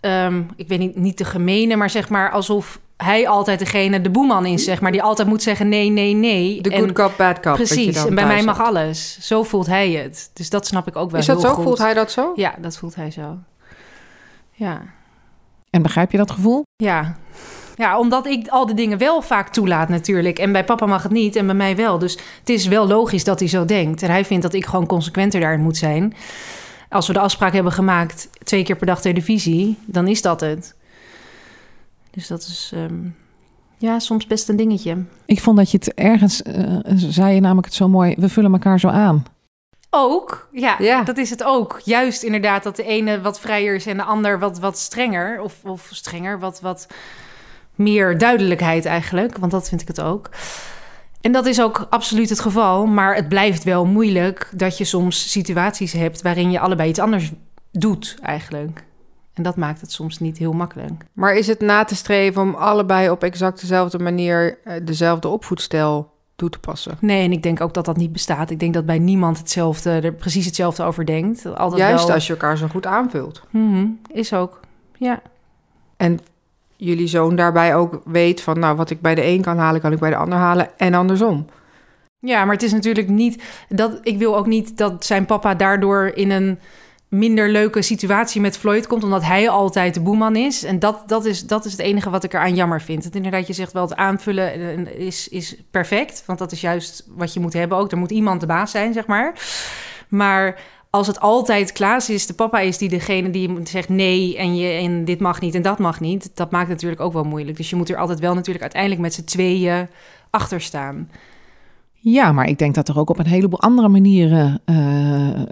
ehm, 0.00 0.42
ik 0.56 0.68
weet 0.68 0.78
niet, 0.78 0.96
niet 0.96 1.18
de 1.18 1.24
gemene, 1.24 1.76
maar 1.76 1.90
zeg 1.90 2.08
maar 2.08 2.30
alsof 2.30 2.80
hij 2.96 3.28
altijd 3.28 3.58
degene, 3.58 4.00
de 4.00 4.10
boeman 4.10 4.46
is, 4.46 4.64
zeg 4.64 4.80
maar, 4.80 4.92
die 4.92 5.02
altijd 5.02 5.28
moet 5.28 5.42
zeggen 5.42 5.68
nee, 5.68 5.88
nee, 5.88 6.14
nee. 6.14 6.60
de 6.62 6.70
En- 6.70 6.78
good 6.80 6.92
cop, 6.92 7.14
bad 7.16 7.40
cop. 7.40 7.54
Precies, 7.54 7.94
dan 7.94 8.06
en 8.08 8.14
bij 8.14 8.26
mij 8.26 8.42
mag 8.42 8.60
alles. 8.60 9.18
Zo 9.20 9.42
voelt 9.42 9.66
hij 9.66 9.90
het. 9.90 10.30
Dus 10.34 10.50
dat 10.50 10.66
snap 10.66 10.86
ik 10.86 10.96
ook 10.96 11.10
wel 11.10 11.20
Is 11.20 11.26
dat 11.26 11.36
heel 11.40 11.48
zo? 11.48 11.54
goed. 11.54 11.64
Voelt 11.64 11.78
hij 11.78 11.94
dat 11.94 12.10
zo? 12.10 12.32
Ja, 12.34 12.54
dat 12.60 12.76
voelt 12.76 12.94
hij 12.94 13.10
zo. 13.10 13.38
Ja. 14.52 14.82
En 15.70 15.82
begrijp 15.82 16.10
je 16.10 16.16
dat 16.18 16.30
gevoel? 16.30 16.62
Ja. 16.76 17.16
Ja, 17.78 17.98
omdat 17.98 18.26
ik 18.26 18.48
al 18.48 18.66
die 18.66 18.74
dingen 18.74 18.98
wel 18.98 19.22
vaak 19.22 19.48
toelaat 19.48 19.88
natuurlijk. 19.88 20.38
En 20.38 20.52
bij 20.52 20.64
papa 20.64 20.86
mag 20.86 21.02
het 21.02 21.12
niet 21.12 21.36
en 21.36 21.46
bij 21.46 21.54
mij 21.54 21.76
wel. 21.76 21.98
Dus 21.98 22.18
het 22.38 22.48
is 22.48 22.66
wel 22.66 22.86
logisch 22.86 23.24
dat 23.24 23.38
hij 23.38 23.48
zo 23.48 23.64
denkt. 23.64 24.02
En 24.02 24.10
hij 24.10 24.24
vindt 24.24 24.42
dat 24.42 24.54
ik 24.54 24.66
gewoon 24.66 24.86
consequenter 24.86 25.40
daarin 25.40 25.60
moet 25.60 25.76
zijn. 25.76 26.14
Als 26.88 27.06
we 27.06 27.12
de 27.12 27.18
afspraak 27.20 27.52
hebben 27.52 27.72
gemaakt, 27.72 28.28
twee 28.42 28.62
keer 28.64 28.76
per 28.76 28.86
dag 28.86 29.00
televisie, 29.00 29.78
dan 29.86 30.08
is 30.08 30.22
dat 30.22 30.40
het. 30.40 30.76
Dus 32.10 32.26
dat 32.26 32.40
is, 32.40 32.70
ehm, 32.74 32.94
ja, 33.76 33.98
soms 33.98 34.26
best 34.26 34.48
een 34.48 34.56
dingetje. 34.56 35.04
Ik 35.26 35.40
vond 35.40 35.56
dat 35.56 35.70
je 35.70 35.78
het 35.78 35.94
ergens, 35.94 36.42
eh, 36.42 36.76
zei 36.94 37.34
je 37.34 37.40
namelijk 37.40 37.66
het 37.66 37.76
zo 37.76 37.88
mooi, 37.88 38.14
we 38.18 38.28
vullen 38.28 38.52
elkaar 38.52 38.80
zo 38.80 38.88
aan. 38.88 39.24
Ook, 39.90 40.48
ja, 40.52 40.76
Ja. 40.78 41.02
dat 41.02 41.16
is 41.16 41.30
het 41.30 41.44
ook. 41.44 41.80
Juist 41.84 42.22
inderdaad 42.22 42.62
dat 42.62 42.76
de 42.76 42.84
ene 42.84 43.20
wat 43.20 43.40
vrijer 43.40 43.74
is 43.74 43.86
en 43.86 43.96
de 43.96 44.02
ander 44.02 44.38
wat, 44.38 44.58
wat 44.58 44.78
strenger. 44.78 45.40
Of, 45.42 45.54
of 45.64 45.88
strenger, 45.92 46.38
wat, 46.38 46.60
wat 46.60 46.86
meer 47.78 48.18
duidelijkheid 48.18 48.84
eigenlijk. 48.84 49.38
Want 49.38 49.52
dat 49.52 49.68
vind 49.68 49.80
ik 49.80 49.88
het 49.88 50.00
ook. 50.00 50.30
En 51.20 51.32
dat 51.32 51.46
is 51.46 51.60
ook 51.60 51.86
absoluut 51.90 52.28
het 52.28 52.40
geval. 52.40 52.86
Maar 52.86 53.14
het 53.14 53.28
blijft 53.28 53.64
wel 53.64 53.86
moeilijk 53.86 54.50
dat 54.54 54.78
je 54.78 54.84
soms 54.84 55.30
situaties 55.30 55.92
hebt... 55.92 56.22
waarin 56.22 56.50
je 56.50 56.60
allebei 56.60 56.88
iets 56.88 56.98
anders 56.98 57.32
doet 57.72 58.18
eigenlijk. 58.22 58.84
En 59.34 59.42
dat 59.42 59.56
maakt 59.56 59.80
het 59.80 59.92
soms 59.92 60.18
niet 60.18 60.38
heel 60.38 60.52
makkelijk. 60.52 61.04
Maar 61.12 61.34
is 61.34 61.46
het 61.46 61.60
na 61.60 61.84
te 61.84 61.94
streven 61.96 62.42
om 62.42 62.54
allebei 62.54 63.10
op 63.10 63.22
exact 63.22 63.60
dezelfde 63.60 63.98
manier 63.98 64.58
eh, 64.64 64.74
dezelfde 64.82 65.28
opvoedstijl 65.28 66.12
toe 66.36 66.50
te 66.50 66.58
passen? 66.58 66.96
Nee, 67.00 67.24
en 67.24 67.32
ik 67.32 67.42
denk 67.42 67.60
ook 67.60 67.74
dat 67.74 67.84
dat 67.84 67.96
niet 67.96 68.12
bestaat. 68.12 68.50
Ik 68.50 68.60
denk 68.60 68.74
dat 68.74 68.86
bij 68.86 68.98
niemand 68.98 69.38
hetzelfde, 69.38 69.90
er 69.90 70.12
precies 70.12 70.46
hetzelfde 70.46 70.82
over 70.82 71.06
denkt. 71.06 71.56
Altijd 71.56 71.80
Juist 71.80 72.06
wel... 72.06 72.14
als 72.14 72.26
je 72.26 72.32
elkaar 72.32 72.56
zo 72.56 72.66
goed 72.66 72.86
aanvult. 72.86 73.42
Mhm, 73.50 73.86
is 74.12 74.32
ook, 74.32 74.60
ja. 74.96 75.22
En 75.96 76.18
jullie 76.78 77.06
zoon 77.06 77.36
daarbij 77.36 77.74
ook 77.74 78.00
weet 78.04 78.40
van, 78.40 78.58
nou, 78.58 78.76
wat 78.76 78.90
ik 78.90 79.00
bij 79.00 79.14
de 79.14 79.24
een 79.24 79.42
kan 79.42 79.58
halen, 79.58 79.80
kan 79.80 79.92
ik 79.92 79.98
bij 79.98 80.10
de 80.10 80.16
ander 80.16 80.38
halen 80.38 80.70
en 80.76 80.94
andersom. 80.94 81.46
Ja, 82.20 82.44
maar 82.44 82.54
het 82.54 82.62
is 82.62 82.72
natuurlijk 82.72 83.08
niet 83.08 83.42
dat 83.68 84.00
ik 84.02 84.18
wil 84.18 84.36
ook 84.36 84.46
niet 84.46 84.76
dat 84.76 85.04
zijn 85.04 85.26
papa 85.26 85.54
daardoor 85.54 86.10
in 86.14 86.30
een 86.30 86.58
minder 87.08 87.50
leuke 87.50 87.82
situatie 87.82 88.40
met 88.40 88.58
Floyd 88.58 88.86
komt, 88.86 89.04
omdat 89.04 89.24
hij 89.24 89.48
altijd 89.48 89.94
de 89.94 90.00
boeman 90.00 90.36
is. 90.36 90.64
En 90.64 90.78
dat, 90.78 91.02
dat, 91.06 91.24
is, 91.24 91.46
dat 91.46 91.64
is 91.64 91.72
het 91.72 91.80
enige 91.80 92.10
wat 92.10 92.24
ik 92.24 92.32
eraan 92.32 92.54
jammer 92.54 92.80
vind. 92.80 93.04
Het 93.04 93.16
inderdaad, 93.16 93.46
je 93.46 93.52
zegt 93.52 93.72
wel, 93.72 93.82
het 93.82 93.96
aanvullen 93.96 94.52
eh, 94.52 95.06
is, 95.06 95.28
is 95.28 95.56
perfect, 95.70 96.22
want 96.26 96.38
dat 96.38 96.52
is 96.52 96.60
juist 96.60 97.06
wat 97.08 97.32
je 97.32 97.40
moet 97.40 97.52
hebben 97.52 97.78
ook. 97.78 97.90
Er 97.90 97.98
moet 97.98 98.10
iemand 98.10 98.40
de 98.40 98.46
baas 98.46 98.70
zijn, 98.70 98.92
zeg 98.92 99.06
maar. 99.06 99.32
Maar 100.08 100.60
als 100.90 101.06
het 101.06 101.20
altijd 101.20 101.72
Klaas 101.72 102.10
is, 102.10 102.26
de 102.26 102.34
papa 102.34 102.60
is 102.60 102.78
die 102.78 102.88
degene 102.88 103.30
die 103.30 103.58
zegt 103.64 103.88
nee 103.88 104.36
en, 104.36 104.56
je, 104.56 104.68
en 104.68 105.04
dit 105.04 105.20
mag 105.20 105.40
niet 105.40 105.54
en 105.54 105.62
dat 105.62 105.78
mag 105.78 106.00
niet, 106.00 106.30
dat 106.34 106.50
maakt 106.50 106.68
natuurlijk 106.68 107.00
ook 107.00 107.12
wel 107.12 107.24
moeilijk. 107.24 107.56
Dus 107.56 107.70
je 107.70 107.76
moet 107.76 107.90
er 107.90 107.96
altijd 107.96 108.20
wel 108.20 108.34
natuurlijk 108.34 108.62
uiteindelijk 108.62 109.02
met 109.02 109.14
z'n 109.14 109.24
tweeën 109.24 109.88
achter 110.30 110.60
staan. 110.60 111.08
Ja, 112.00 112.32
maar 112.32 112.48
ik 112.48 112.58
denk 112.58 112.74
dat 112.74 112.88
er 112.88 112.98
ook 112.98 113.10
op 113.10 113.18
een 113.18 113.26
heleboel 113.26 113.60
andere 113.60 113.88
manieren 113.88 114.60
uh, 114.66 115.42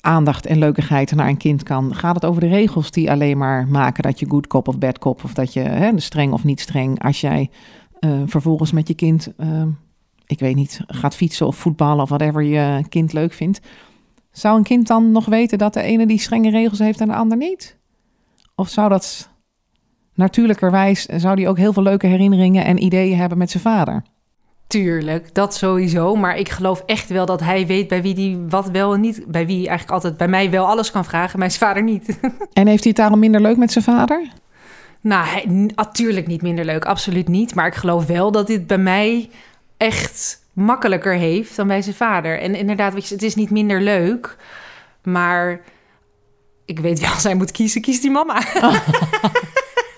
aandacht 0.00 0.46
en 0.46 0.58
leukigheid 0.58 1.14
naar 1.14 1.28
een 1.28 1.36
kind 1.36 1.62
kan. 1.62 1.94
Gaat 1.94 2.14
het 2.14 2.24
over 2.24 2.40
de 2.40 2.48
regels 2.48 2.90
die 2.90 3.10
alleen 3.10 3.38
maar 3.38 3.68
maken 3.68 4.02
dat 4.02 4.18
je 4.18 4.28
good 4.28 4.46
cop 4.46 4.68
of 4.68 4.78
bad 4.78 4.98
cop, 4.98 5.24
of 5.24 5.34
dat 5.34 5.52
je 5.52 5.60
hè, 5.60 6.00
streng 6.00 6.32
of 6.32 6.44
niet 6.44 6.60
streng, 6.60 7.02
als 7.02 7.20
jij 7.20 7.50
uh, 8.00 8.22
vervolgens 8.26 8.72
met 8.72 8.88
je 8.88 8.94
kind, 8.94 9.32
uh, 9.38 9.62
ik 10.26 10.38
weet 10.38 10.54
niet, 10.54 10.80
gaat 10.86 11.16
fietsen 11.16 11.46
of 11.46 11.56
voetballen 11.56 12.02
of 12.02 12.08
whatever 12.08 12.42
je 12.42 12.84
kind 12.88 13.12
leuk 13.12 13.32
vindt. 13.32 13.60
Zou 14.32 14.56
een 14.56 14.62
kind 14.62 14.86
dan 14.86 15.12
nog 15.12 15.26
weten 15.26 15.58
dat 15.58 15.74
de 15.74 15.82
ene 15.82 16.06
die 16.06 16.18
strenge 16.18 16.50
regels 16.50 16.78
heeft 16.78 17.00
en 17.00 17.08
de 17.08 17.14
ander 17.14 17.36
niet? 17.36 17.76
Of 18.54 18.68
zou 18.68 18.88
dat 18.88 19.28
natuurlijkerwijs, 20.14 21.04
zou 21.04 21.36
die 21.36 21.48
ook 21.48 21.58
heel 21.58 21.72
veel 21.72 21.82
leuke 21.82 22.06
herinneringen 22.06 22.64
en 22.64 22.82
ideeën 22.82 23.16
hebben 23.18 23.38
met 23.38 23.50
zijn 23.50 23.62
vader? 23.62 24.02
Tuurlijk, 24.70 25.34
dat 25.34 25.54
sowieso. 25.54 26.14
Maar 26.14 26.36
ik 26.36 26.48
geloof 26.48 26.82
echt 26.86 27.08
wel 27.08 27.26
dat 27.26 27.40
hij 27.40 27.66
weet 27.66 27.88
bij 27.88 28.02
wie 28.02 28.14
die 28.14 28.38
wat 28.48 28.70
wel 28.70 28.94
en 28.94 29.00
niet. 29.00 29.24
Bij 29.26 29.46
wie 29.46 29.56
eigenlijk 29.56 29.90
altijd 29.90 30.16
bij 30.16 30.28
mij 30.28 30.50
wel 30.50 30.66
alles 30.66 30.90
kan 30.90 31.04
vragen, 31.04 31.38
mijn 31.38 31.50
vader 31.50 31.82
niet. 31.82 32.18
En 32.52 32.66
heeft 32.66 32.82
hij 32.82 32.92
het 32.92 32.96
daarom 32.96 33.18
minder 33.18 33.40
leuk 33.40 33.56
met 33.56 33.72
zijn 33.72 33.84
vader? 33.84 34.28
Nou, 35.00 35.26
hij, 35.26 35.44
natuurlijk 35.74 36.26
niet 36.26 36.42
minder 36.42 36.64
leuk, 36.64 36.84
absoluut 36.84 37.28
niet. 37.28 37.54
Maar 37.54 37.66
ik 37.66 37.74
geloof 37.74 38.06
wel 38.06 38.32
dat 38.32 38.46
dit 38.46 38.66
bij 38.66 38.78
mij 38.78 39.30
echt 39.76 40.40
makkelijker 40.60 41.14
heeft 41.14 41.56
dan 41.56 41.66
bij 41.66 41.82
zijn 41.82 41.94
vader. 41.94 42.40
En 42.40 42.54
inderdaad, 42.54 42.94
weet 42.94 43.08
je, 43.08 43.14
het 43.14 43.22
is 43.22 43.34
niet 43.34 43.50
minder 43.50 43.80
leuk, 43.80 44.36
maar 45.02 45.60
ik 46.64 46.78
weet 46.78 47.00
wel, 47.00 47.10
hij 47.22 47.34
moet 47.34 47.50
kiezen, 47.50 47.80
kiest 47.80 48.02
die 48.02 48.10
mama. 48.10 48.42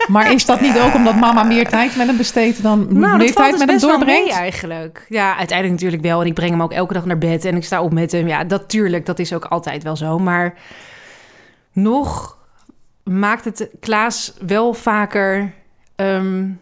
Maar 0.09 0.33
is 0.33 0.47
dat 0.47 0.61
niet 0.61 0.79
ook 0.79 0.95
omdat 0.95 1.17
mama 1.17 1.43
meer 1.43 1.69
tijd 1.69 1.97
met 1.97 2.07
hem 2.07 2.17
besteedt 2.17 2.63
dan 2.63 2.87
nou, 2.89 3.17
meer 3.17 3.35
tijd 3.35 3.51
dus 3.51 3.61
met 3.61 3.69
hem 3.69 3.79
doorbrengt? 3.79 4.29
Mee 4.31 4.33
eigenlijk. 4.39 5.07
Ja, 5.09 5.37
uiteindelijk 5.37 5.81
natuurlijk 5.81 6.03
wel. 6.03 6.21
En 6.21 6.27
ik 6.27 6.35
breng 6.35 6.51
hem 6.51 6.63
ook 6.63 6.73
elke 6.73 6.93
dag 6.93 7.05
naar 7.05 7.19
bed 7.19 7.45
en 7.45 7.57
ik 7.57 7.65
sta 7.65 7.83
op 7.83 7.93
met 7.93 8.13
hem. 8.13 8.29
Ja, 8.29 8.45
dat 8.45 8.69
tuurlijk, 8.69 9.07
dat 9.07 9.19
is 9.19 9.33
ook 9.33 9.45
altijd 9.45 9.83
wel 9.83 9.97
zo. 9.97 10.19
Maar 10.19 10.55
nog 11.73 12.39
maakt 13.05 13.45
het 13.45 13.69
Klaas 13.81 14.35
wel 14.47 14.75
vaker 14.75 15.53
um, 15.97 16.61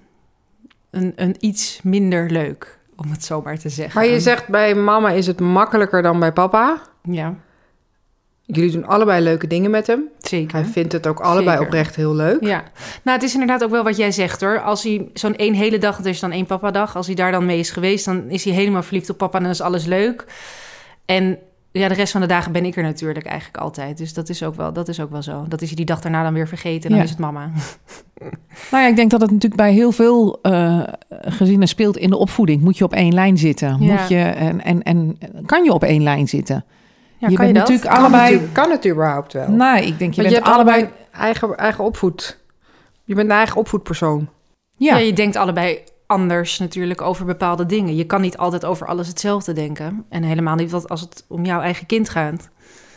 een, 0.90 1.12
een 1.16 1.36
iets 1.38 1.80
minder 1.82 2.30
leuk, 2.30 2.78
om 3.04 3.10
het 3.10 3.24
zo 3.24 3.42
maar 3.42 3.58
te 3.58 3.68
zeggen. 3.68 4.00
Maar 4.00 4.10
je 4.10 4.20
zegt 4.20 4.48
bij 4.48 4.74
mama 4.74 5.10
is 5.10 5.26
het 5.26 5.40
makkelijker 5.40 6.02
dan 6.02 6.20
bij 6.20 6.32
papa. 6.32 6.80
Ja. 7.02 7.34
Jullie 8.42 8.70
doen 8.70 8.86
allebei 8.86 9.22
leuke 9.22 9.46
dingen 9.46 9.70
met 9.70 9.86
hem. 9.86 10.08
Zeker. 10.20 10.56
Hij 10.56 10.64
vindt 10.64 10.92
het 10.92 11.06
ook 11.06 11.20
allebei 11.20 11.50
Zeker. 11.50 11.66
oprecht 11.66 11.96
heel 11.96 12.14
leuk. 12.14 12.44
Ja, 12.44 12.62
nou 13.02 13.16
het 13.16 13.22
is 13.22 13.32
inderdaad 13.32 13.64
ook 13.64 13.70
wel 13.70 13.84
wat 13.84 13.96
jij 13.96 14.12
zegt 14.12 14.40
hoor. 14.40 14.60
Als 14.60 14.82
hij 14.82 15.08
zo'n 15.14 15.36
één 15.36 15.54
hele 15.54 15.78
dag, 15.78 15.96
het 15.96 16.06
is 16.06 16.20
dan 16.20 16.32
één 16.32 16.46
papa-dag, 16.46 16.96
als 16.96 17.06
hij 17.06 17.14
daar 17.14 17.32
dan 17.32 17.46
mee 17.46 17.58
is 17.58 17.70
geweest, 17.70 18.04
dan 18.04 18.30
is 18.30 18.44
hij 18.44 18.52
helemaal 18.52 18.82
verliefd 18.82 19.10
op 19.10 19.18
papa 19.18 19.36
en 19.36 19.42
dan 19.42 19.52
is 19.52 19.60
alles 19.60 19.84
leuk. 19.84 20.24
En 21.04 21.38
ja, 21.72 21.88
de 21.88 21.94
rest 21.94 22.12
van 22.12 22.20
de 22.20 22.26
dagen 22.26 22.52
ben 22.52 22.64
ik 22.64 22.76
er 22.76 22.83
natuurlijk 22.83 23.26
eigenlijk 23.26 23.62
altijd. 23.62 23.98
Dus 23.98 24.14
dat 24.14 24.28
is 24.28 24.42
ook 24.42 24.54
wel, 24.54 24.72
dat 24.72 24.88
is 24.88 25.00
ook 25.00 25.11
wel 25.11 25.22
zo. 25.22 25.44
Dat 25.48 25.61
is 25.62 25.68
hij 25.68 25.76
die 25.76 25.85
dag 25.87 26.00
daarna 26.00 26.22
dan 26.22 26.35
weer 26.35 26.48
vergeten 26.48 26.83
en 26.83 26.88
dan 26.88 26.98
Ja. 26.98 27.04
is 27.04 27.11
het 27.11 27.18
mama. 27.18 27.50
Nou 28.70 28.83
ja, 28.83 28.88
ik 28.88 28.96
denk 28.96 29.11
dat 29.11 29.20
het 29.20 29.30
natuurlijk 29.30 29.61
bij 29.61 29.72
heel 29.72 29.92
veel 29.92 30.38
eh, 30.42 30.83
gezinnen 31.09 31.68
speelt 31.68 31.96
in 31.96 32.11
de 32.11 32.16
opvoeding. 32.16 32.62
Moet 32.62 32.78
je 32.78 32.85
op 32.85 32.92
één 32.94 33.14
lijn 33.14 33.38
zitten? 33.38 33.76
Ja. 33.80 33.94
Moet 33.94 34.09
je, 34.09 34.18
en, 34.20 34.64
en, 34.64 34.83
en 34.83 35.18
kan 35.46 35.64
je 35.64 35.72
op 35.72 35.83
één 35.85 36.02
lijn 36.02 36.28
zitten? 36.28 36.64
Ja, 37.18 37.28
je 37.28 37.37
kan 37.37 37.44
bent 37.44 37.48
je 37.48 37.52
dat? 37.62 37.68
natuurlijk 37.68 37.94
Kan, 37.94 38.04
allebei... 38.04 38.38
het, 38.38 38.52
kan 38.52 38.70
het 38.70 38.87
überhaupt 38.88 39.33
wel? 39.33 39.48
Nou, 39.48 39.78
ik 39.78 39.98
denk 39.98 40.14
je 40.14 40.22
Want 40.22 40.35
je 40.35 40.40
bent 40.40 40.54
allebei 40.54 40.76
allebei... 40.76 40.98
eigen, 41.12 41.56
eigen 41.56 41.85
opvoed. 41.85 42.38
Je 43.04 43.14
bent 43.14 43.30
een 43.30 43.37
eigen 43.37 43.56
opvoedpersoon. 43.56 44.28
Ja. 44.76 44.96
Ja, 44.96 45.04
je 45.04 45.12
denkt 45.12 45.37
allebei 45.37 45.78
anders 46.11 46.59
natuurlijk 46.59 47.01
over 47.01 47.25
bepaalde 47.25 47.66
dingen. 47.66 47.96
Je 47.96 48.05
kan 48.05 48.20
niet 48.20 48.37
altijd 48.37 48.64
over 48.64 48.87
alles 48.87 49.09
hetzelfde 49.09 49.53
denken. 49.53 50.05
En 50.09 50.23
helemaal 50.23 50.55
niet 50.55 50.70
wat 50.70 50.88
als 50.88 51.01
het 51.01 51.25
om 51.29 51.44
jouw 51.44 51.61
eigen 51.61 51.87
kind 51.87 52.09
gaat. 52.09 52.49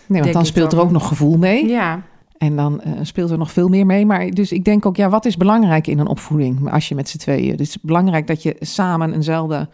nee, 0.05 0.21
want 0.21 0.33
dan 0.33 0.45
speelt 0.45 0.71
er 0.71 0.79
ook 0.79 0.91
nog 0.91 1.07
gevoel 1.07 1.37
mee. 1.37 1.67
Ja, 1.67 2.01
En 2.37 2.55
dan 2.55 2.81
eh, 2.81 2.91
speelt 3.01 3.29
er 3.29 3.37
nog 3.37 3.51
veel 3.51 3.67
meer 3.67 3.85
mee. 3.85 4.05
Maar 4.05 4.29
dus 4.29 4.51
ik 4.51 4.65
denk 4.65 4.85
ook, 4.85 4.95
ja, 4.95 5.09
wat 5.09 5.25
is 5.25 5.37
belangrijk 5.37 5.87
in 5.87 5.99
een 5.99 6.07
opvoeding 6.07 6.71
als 6.71 6.87
je 6.87 6.95
met 6.95 7.09
z'n 7.09 7.17
tweeën? 7.17 7.51
Het 7.51 7.59
is 7.59 7.77
belangrijk 7.81 8.27
dat 8.27 8.43
je 8.43 8.55
samen 8.59 9.13
eenzelfde 9.13 9.69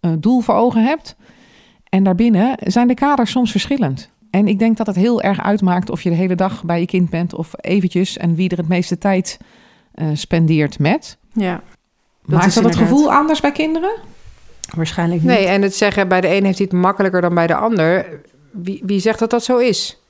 eh, 0.00 0.10
doel 0.18 0.40
voor 0.40 0.54
ogen 0.54 0.84
hebt. 0.84 1.16
En 1.88 2.04
daarbinnen 2.04 2.56
zijn 2.60 2.88
de 2.88 2.94
kaders 2.94 3.30
soms 3.30 3.50
verschillend. 3.50 4.10
En 4.30 4.48
ik 4.48 4.58
denk 4.58 4.76
dat 4.76 4.86
het 4.86 4.96
heel 4.96 5.22
erg 5.22 5.42
uitmaakt 5.42 5.90
of 5.90 6.02
je 6.02 6.10
de 6.10 6.16
hele 6.16 6.34
dag 6.34 6.64
bij 6.64 6.80
je 6.80 6.86
kind 6.86 7.10
bent 7.10 7.34
of 7.34 7.50
eventjes 7.60 8.16
en 8.16 8.34
wie 8.34 8.48
er 8.48 8.56
het 8.56 8.68
meeste 8.68 8.98
tijd 8.98 9.38
eh, 9.94 10.06
spendeert 10.12 10.78
met. 10.78 11.18
ja. 11.32 11.62
Maakt 12.24 12.46
is 12.46 12.54
dat 12.54 12.64
het 12.64 12.76
gevoel 12.76 13.12
anders 13.12 13.40
bij 13.40 13.52
kinderen? 13.52 13.92
waarschijnlijk 14.76 15.20
niet. 15.22 15.30
Nee, 15.30 15.46
en 15.46 15.62
het 15.62 15.74
zeggen 15.76 16.08
bij 16.08 16.20
de 16.20 16.34
een 16.34 16.44
heeft 16.44 16.58
hij 16.58 16.66
het 16.70 16.80
makkelijker 16.80 17.20
dan 17.20 17.34
bij 17.34 17.46
de 17.46 17.54
ander. 17.54 18.20
Wie, 18.50 18.82
wie 18.86 19.00
zegt 19.00 19.18
dat 19.18 19.30
dat 19.30 19.44
zo 19.44 19.56
is? 19.58 20.00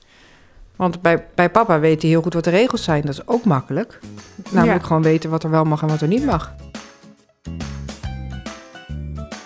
Want 0.75 1.01
bij, 1.01 1.25
bij 1.35 1.49
papa 1.49 1.79
weet 1.79 2.01
hij 2.01 2.11
heel 2.11 2.21
goed 2.21 2.33
wat 2.33 2.43
de 2.43 2.49
regels 2.49 2.83
zijn. 2.83 3.01
Dat 3.01 3.13
is 3.13 3.27
ook 3.27 3.43
makkelijk. 3.43 3.99
Namelijk 4.51 4.81
Ja. 4.81 4.87
gewoon 4.87 5.01
weten 5.03 5.29
wat 5.29 5.43
er 5.43 5.49
wel 5.49 5.63
mag 5.63 5.81
en 5.81 5.87
wat 5.87 6.01
er 6.01 6.07
niet 6.07 6.25
mag. 6.25 6.53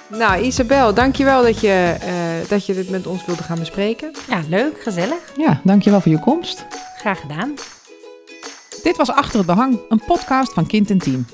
Nou, 0.07 0.41
Isabel, 0.41 0.93
dankjewel 0.93 1.41
dat 1.43 1.59
je, 1.59 1.95
eh, 2.01 2.49
dat 2.49 2.65
je 2.65 2.73
dit 2.73 2.89
met 2.89 3.07
ons 3.07 3.25
wilde 3.25 3.43
gaan 3.43 3.59
bespreken. 3.59 4.11
Ja, 4.29 4.39
leuk, 4.49 4.81
gezellig. 4.81 5.17
Ja, 5.37 5.61
dankjewel 5.63 6.01
voor 6.01 6.11
je 6.11 6.19
komst. 6.19 6.65
Graag 6.97 7.19
gedaan. 7.19 7.53
Dit 8.83 8.97
was 8.97 9.11
Achter 9.11 9.37
het 9.37 9.45
Behang, 9.47 9.79
een 9.89 10.01
podcast 10.05 10.53
van 10.53 10.65
Kind 10.67 10.89
en 10.89 10.97
Team. 10.97 11.25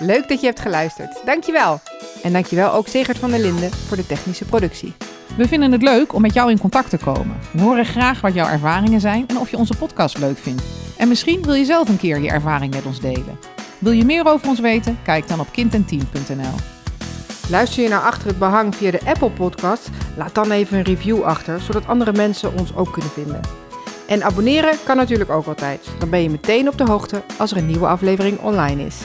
Leuk 0.00 0.28
dat 0.28 0.40
je 0.40 0.46
hebt 0.46 0.60
geluisterd. 0.60 1.20
Dankjewel. 1.24 1.80
En 2.22 2.32
dankjewel 2.32 2.72
ook 2.72 2.88
Segert 2.88 3.18
van 3.18 3.30
der 3.30 3.40
Linden 3.40 3.70
voor 3.70 3.96
de 3.96 4.06
technische 4.06 4.44
productie. 4.44 4.94
We 5.36 5.48
vinden 5.48 5.72
het 5.72 5.82
leuk 5.82 6.14
om 6.14 6.22
met 6.22 6.34
jou 6.34 6.50
in 6.50 6.58
contact 6.58 6.90
te 6.90 6.96
komen. 6.96 7.36
We 7.52 7.62
horen 7.62 7.84
graag 7.84 8.20
wat 8.20 8.34
jouw 8.34 8.48
ervaringen 8.48 9.00
zijn 9.00 9.24
en 9.28 9.38
of 9.38 9.50
je 9.50 9.56
onze 9.56 9.76
podcast 9.76 10.18
leuk 10.18 10.38
vindt. 10.38 10.62
En 10.96 11.08
misschien 11.08 11.42
wil 11.42 11.54
je 11.54 11.64
zelf 11.64 11.88
een 11.88 11.96
keer 11.96 12.20
je 12.20 12.30
ervaring 12.30 12.74
met 12.74 12.86
ons 12.86 13.00
delen. 13.00 13.38
Wil 13.78 13.92
je 13.92 14.04
meer 14.04 14.26
over 14.26 14.48
ons 14.48 14.60
weten? 14.60 14.98
Kijk 15.02 15.28
dan 15.28 15.40
op 15.40 15.52
kindenteam.nl. 15.52 16.54
Luister 17.50 17.82
je 17.82 17.88
naar 17.88 18.02
Achter 18.02 18.26
het 18.26 18.38
Behang 18.38 18.74
via 18.74 18.90
de 18.90 19.00
Apple 19.04 19.30
Podcast? 19.30 19.90
Laat 20.16 20.34
dan 20.34 20.50
even 20.50 20.78
een 20.78 20.84
review 20.84 21.22
achter, 21.22 21.60
zodat 21.60 21.86
andere 21.86 22.12
mensen 22.12 22.58
ons 22.58 22.74
ook 22.74 22.92
kunnen 22.92 23.10
vinden. 23.10 23.40
En 24.08 24.22
abonneren 24.22 24.76
kan 24.84 24.96
natuurlijk 24.96 25.30
ook 25.30 25.46
altijd. 25.46 25.88
Dan 25.98 26.10
ben 26.10 26.22
je 26.22 26.30
meteen 26.30 26.68
op 26.68 26.78
de 26.78 26.84
hoogte 26.84 27.22
als 27.38 27.50
er 27.50 27.56
een 27.56 27.66
nieuwe 27.66 27.86
aflevering 27.86 28.40
online 28.40 28.86
is. 28.86 28.96